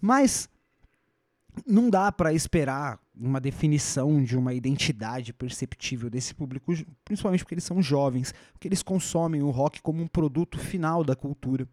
[0.02, 0.50] Mas
[1.66, 7.64] não dá para esperar uma definição de uma identidade perceptível desse público, principalmente porque eles
[7.64, 11.68] são jovens, porque eles consomem o rock como um produto final da cultura.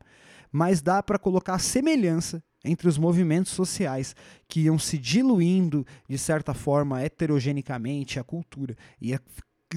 [0.51, 4.15] Mas dá para colocar semelhança entre os movimentos sociais
[4.47, 9.21] que iam se diluindo de certa forma heterogenicamente a cultura, ia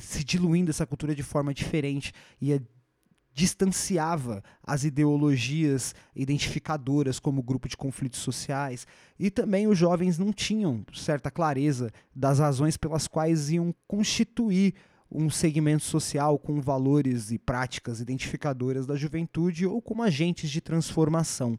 [0.02, 2.12] se diluindo essa cultura de forma diferente,
[2.42, 2.62] ia
[3.36, 8.88] distanciava as ideologias identificadoras como grupo de conflitos sociais
[9.20, 14.74] e também os jovens não tinham certa clareza das razões pelas quais iam constituir
[15.12, 21.58] um segmento social com valores e práticas identificadoras da juventude ou como agentes de transformação.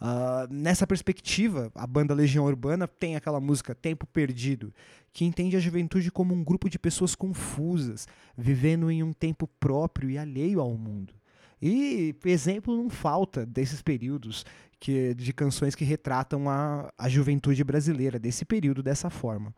[0.00, 4.72] Uh, nessa perspectiva, a banda Legião Urbana tem aquela música Tempo Perdido,
[5.12, 10.08] que entende a juventude como um grupo de pessoas confusas, vivendo em um tempo próprio
[10.08, 11.12] e alheio ao mundo.
[11.60, 14.46] E exemplo não falta desses períodos
[14.78, 19.54] que, de canções que retratam a, a juventude brasileira, desse período dessa forma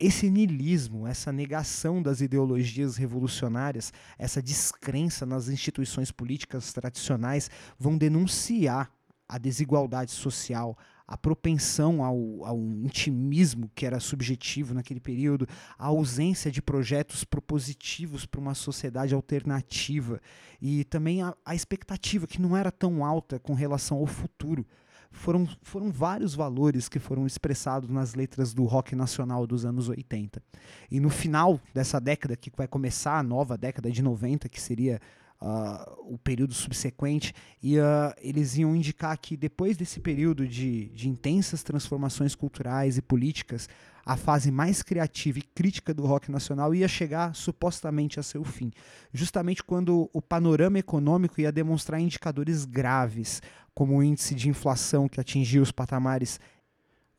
[0.00, 8.92] esse niilismo, essa negação das ideologias revolucionárias, essa descrença nas instituições políticas tradicionais vão denunciar
[9.28, 10.76] a desigualdade social,
[11.06, 15.46] a propensão ao, ao, intimismo que era subjetivo naquele período,
[15.78, 20.20] a ausência de projetos propositivos para uma sociedade alternativa
[20.60, 24.66] e também a, a expectativa que não era tão alta com relação ao futuro.
[25.10, 30.42] Foram, foram vários valores que foram expressados nas letras do rock nacional dos anos 80.
[30.90, 35.00] E no final dessa década, que vai começar a nova década de 90, que seria
[35.40, 37.82] uh, o período subsequente, e uh,
[38.20, 43.68] eles iam indicar que depois desse período de, de intensas transformações culturais e políticas,
[44.04, 48.70] a fase mais criativa e crítica do rock nacional ia chegar supostamente a seu fim,
[49.12, 53.42] justamente quando o panorama econômico ia demonstrar indicadores graves,
[53.74, 56.40] como o índice de inflação que atingiu os patamares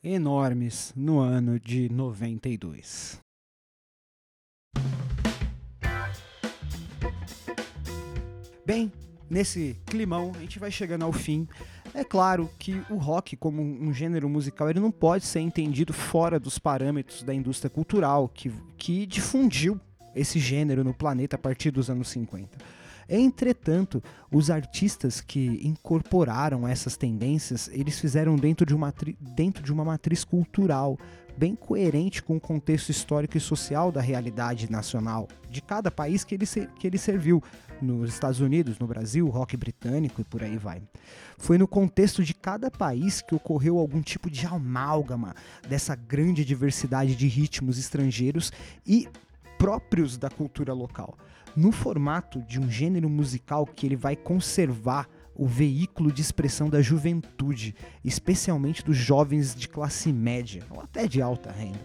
[0.03, 3.21] enormes no ano de 92.
[8.69, 8.91] Bem,
[9.27, 11.47] nesse climão, a gente vai chegando ao fim.
[11.91, 16.39] É claro que o rock, como um gênero musical, ele não pode ser entendido fora
[16.39, 19.81] dos parâmetros da indústria cultural que, que difundiu
[20.15, 22.59] esse gênero no planeta a partir dos anos 50.
[23.09, 29.83] Entretanto, os artistas que incorporaram essas tendências, eles fizeram dentro de uma, dentro de uma
[29.83, 30.95] matriz cultural
[31.35, 36.35] bem coerente com o contexto histórico e social da realidade nacional de cada país que
[36.35, 37.41] ele, que ele serviu.
[37.81, 40.81] Nos Estados Unidos, no Brasil, rock britânico e por aí vai.
[41.37, 45.33] Foi no contexto de cada país que ocorreu algum tipo de amálgama
[45.67, 48.51] dessa grande diversidade de ritmos estrangeiros
[48.85, 49.07] e
[49.57, 51.17] próprios da cultura local,
[51.55, 56.81] no formato de um gênero musical que ele vai conservar o veículo de expressão da
[56.81, 57.73] juventude,
[58.03, 61.79] especialmente dos jovens de classe média ou até de alta renda.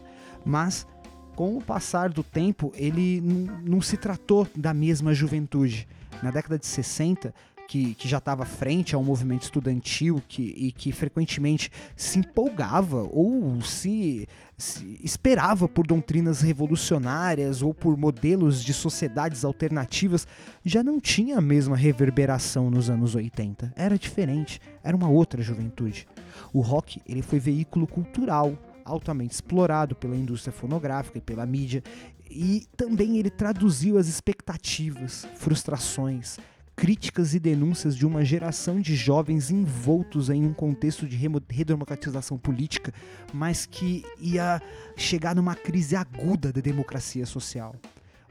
[0.44, 0.86] Mas
[1.34, 3.20] com o passar do tempo, ele
[3.64, 5.86] não se tratou da mesma juventude.
[6.22, 7.34] Na década de 60,
[7.66, 13.60] que, que já estava frente ao movimento estudantil que, e que frequentemente se empolgava ou
[13.62, 20.26] se, se, esperava por doutrinas revolucionárias ou por modelos de sociedades alternativas,
[20.64, 23.72] já não tinha a mesma reverberação nos anos 80.
[23.76, 26.06] Era diferente, era uma outra juventude.
[26.52, 31.82] O rock ele foi veículo cultural altamente explorado pela indústria fonográfica e pela mídia,
[32.30, 36.38] e também ele traduziu as expectativas, frustrações,
[36.76, 41.16] críticas e denúncias de uma geração de jovens envoltos em um contexto de
[41.48, 42.92] redemocratização política,
[43.32, 44.60] mas que ia
[44.96, 47.74] chegar numa crise aguda da democracia social.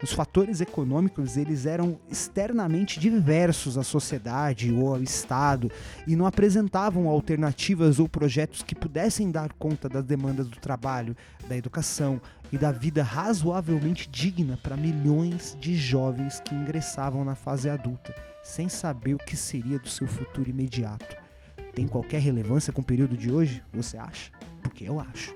[0.02, 5.72] Os fatores econômicos eles eram externamente diversos à sociedade ou ao Estado
[6.06, 11.16] e não apresentavam alternativas ou projetos que pudessem dar conta das demandas do trabalho,
[11.48, 12.20] da educação
[12.52, 18.14] e da vida razoavelmente digna para milhões de jovens que ingressavam na fase adulta
[18.44, 21.16] sem saber o que seria do seu futuro imediato.
[21.74, 23.64] Tem qualquer relevância com o período de hoje?
[23.74, 24.32] Você acha?
[24.62, 25.34] Porque eu acho.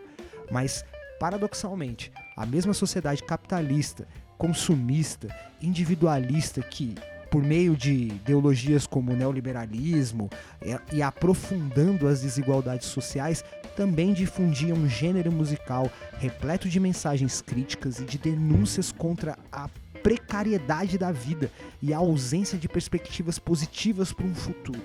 [0.51, 0.83] Mas,
[1.19, 5.27] paradoxalmente, a mesma sociedade capitalista, consumista,
[5.61, 6.95] individualista que
[7.29, 10.29] por meio de ideologias como o neoliberalismo
[10.91, 13.43] e, aprofundando as desigualdades sociais,
[13.75, 19.69] também difundia um gênero musical repleto de mensagens críticas e de denúncias contra a
[20.01, 24.81] precariedade da vida e a ausência de perspectivas positivas para um futuro.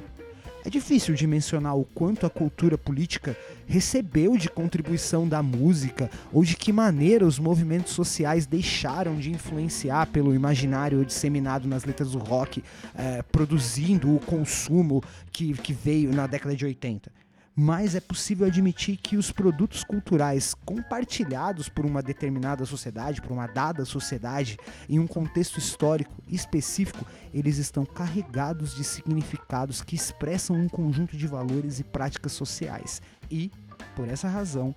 [0.64, 3.36] É difícil de mencionar o quanto a cultura política
[3.66, 10.06] recebeu de contribuição da música ou de que maneira os movimentos sociais deixaram de influenciar
[10.06, 12.62] pelo imaginário disseminado nas letras do rock,
[12.94, 15.02] é, produzindo o consumo
[15.32, 17.21] que, que veio na década de 80.
[17.54, 23.46] Mais é possível admitir que os produtos culturais compartilhados por uma determinada sociedade, por uma
[23.46, 30.68] dada sociedade, em um contexto histórico específico, eles estão carregados de significados que expressam um
[30.68, 33.02] conjunto de valores e práticas sociais.
[33.30, 33.50] E,
[33.94, 34.74] por essa razão,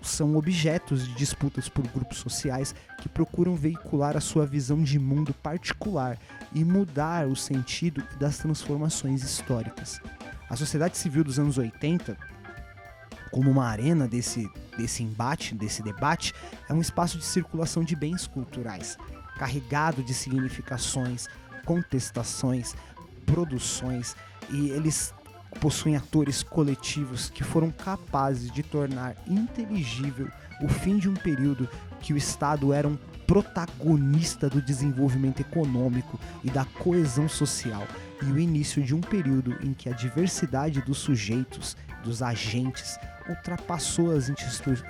[0.00, 5.32] são objetos de disputas por grupos sociais que procuram veicular a sua visão de mundo
[5.34, 6.18] particular
[6.52, 10.00] e mudar o sentido das transformações históricas.
[10.48, 12.16] A sociedade civil dos anos 80,
[13.30, 16.34] como uma arena desse, desse embate, desse debate,
[16.68, 18.98] é um espaço de circulação de bens culturais,
[19.38, 21.28] carregado de significações,
[21.64, 22.76] contestações,
[23.24, 24.14] produções,
[24.50, 25.14] e eles
[25.60, 30.28] possuem atores coletivos que foram capazes de tornar inteligível
[30.60, 31.68] o fim de um período
[32.00, 37.86] que o Estado era um protagonista do desenvolvimento econômico e da coesão social
[38.26, 42.98] e o início de um período em que a diversidade dos sujeitos, dos agentes,
[43.28, 44.30] ultrapassou as,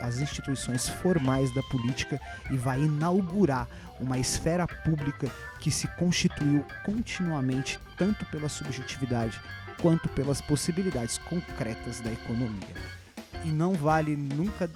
[0.00, 2.20] as instituições formais da política
[2.50, 3.68] e vai inaugurar
[4.00, 5.30] uma esfera pública
[5.60, 9.40] que se constituiu continuamente tanto pela subjetividade
[9.80, 12.74] quanto pelas possibilidades concretas da economia.
[13.44, 14.70] E não vale nunca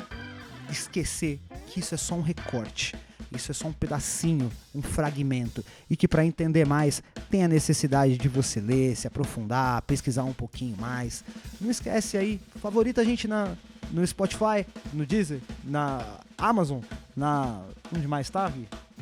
[0.71, 2.95] esquecer que isso é só um recorte,
[3.33, 8.17] isso é só um pedacinho, um fragmento, e que para entender mais tem a necessidade
[8.17, 11.23] de você ler, se aprofundar, pesquisar um pouquinho mais.
[11.61, 13.55] Não esquece aí, favorita a gente na,
[13.91, 16.81] no Spotify, no Deezer, na Amazon,
[17.17, 17.63] na
[17.95, 18.53] onde mais tá?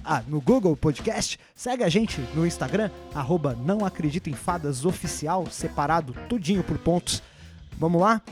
[0.05, 1.39] Ah, no Google Podcast.
[1.55, 3.81] Segue a gente no Instagram, arroba não
[4.31, 7.23] em fadas oficial, separado tudinho por pontos.
[7.79, 8.23] Vamos lá?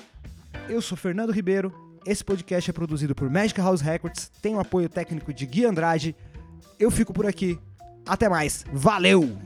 [0.69, 1.84] Eu sou Fernando Ribeiro.
[2.07, 6.15] Esse podcast é produzido por Magic House Records, tem o apoio técnico de Gui Andrade.
[6.79, 7.59] Eu fico por aqui.
[8.07, 8.63] Até mais.
[8.71, 9.39] Valeu!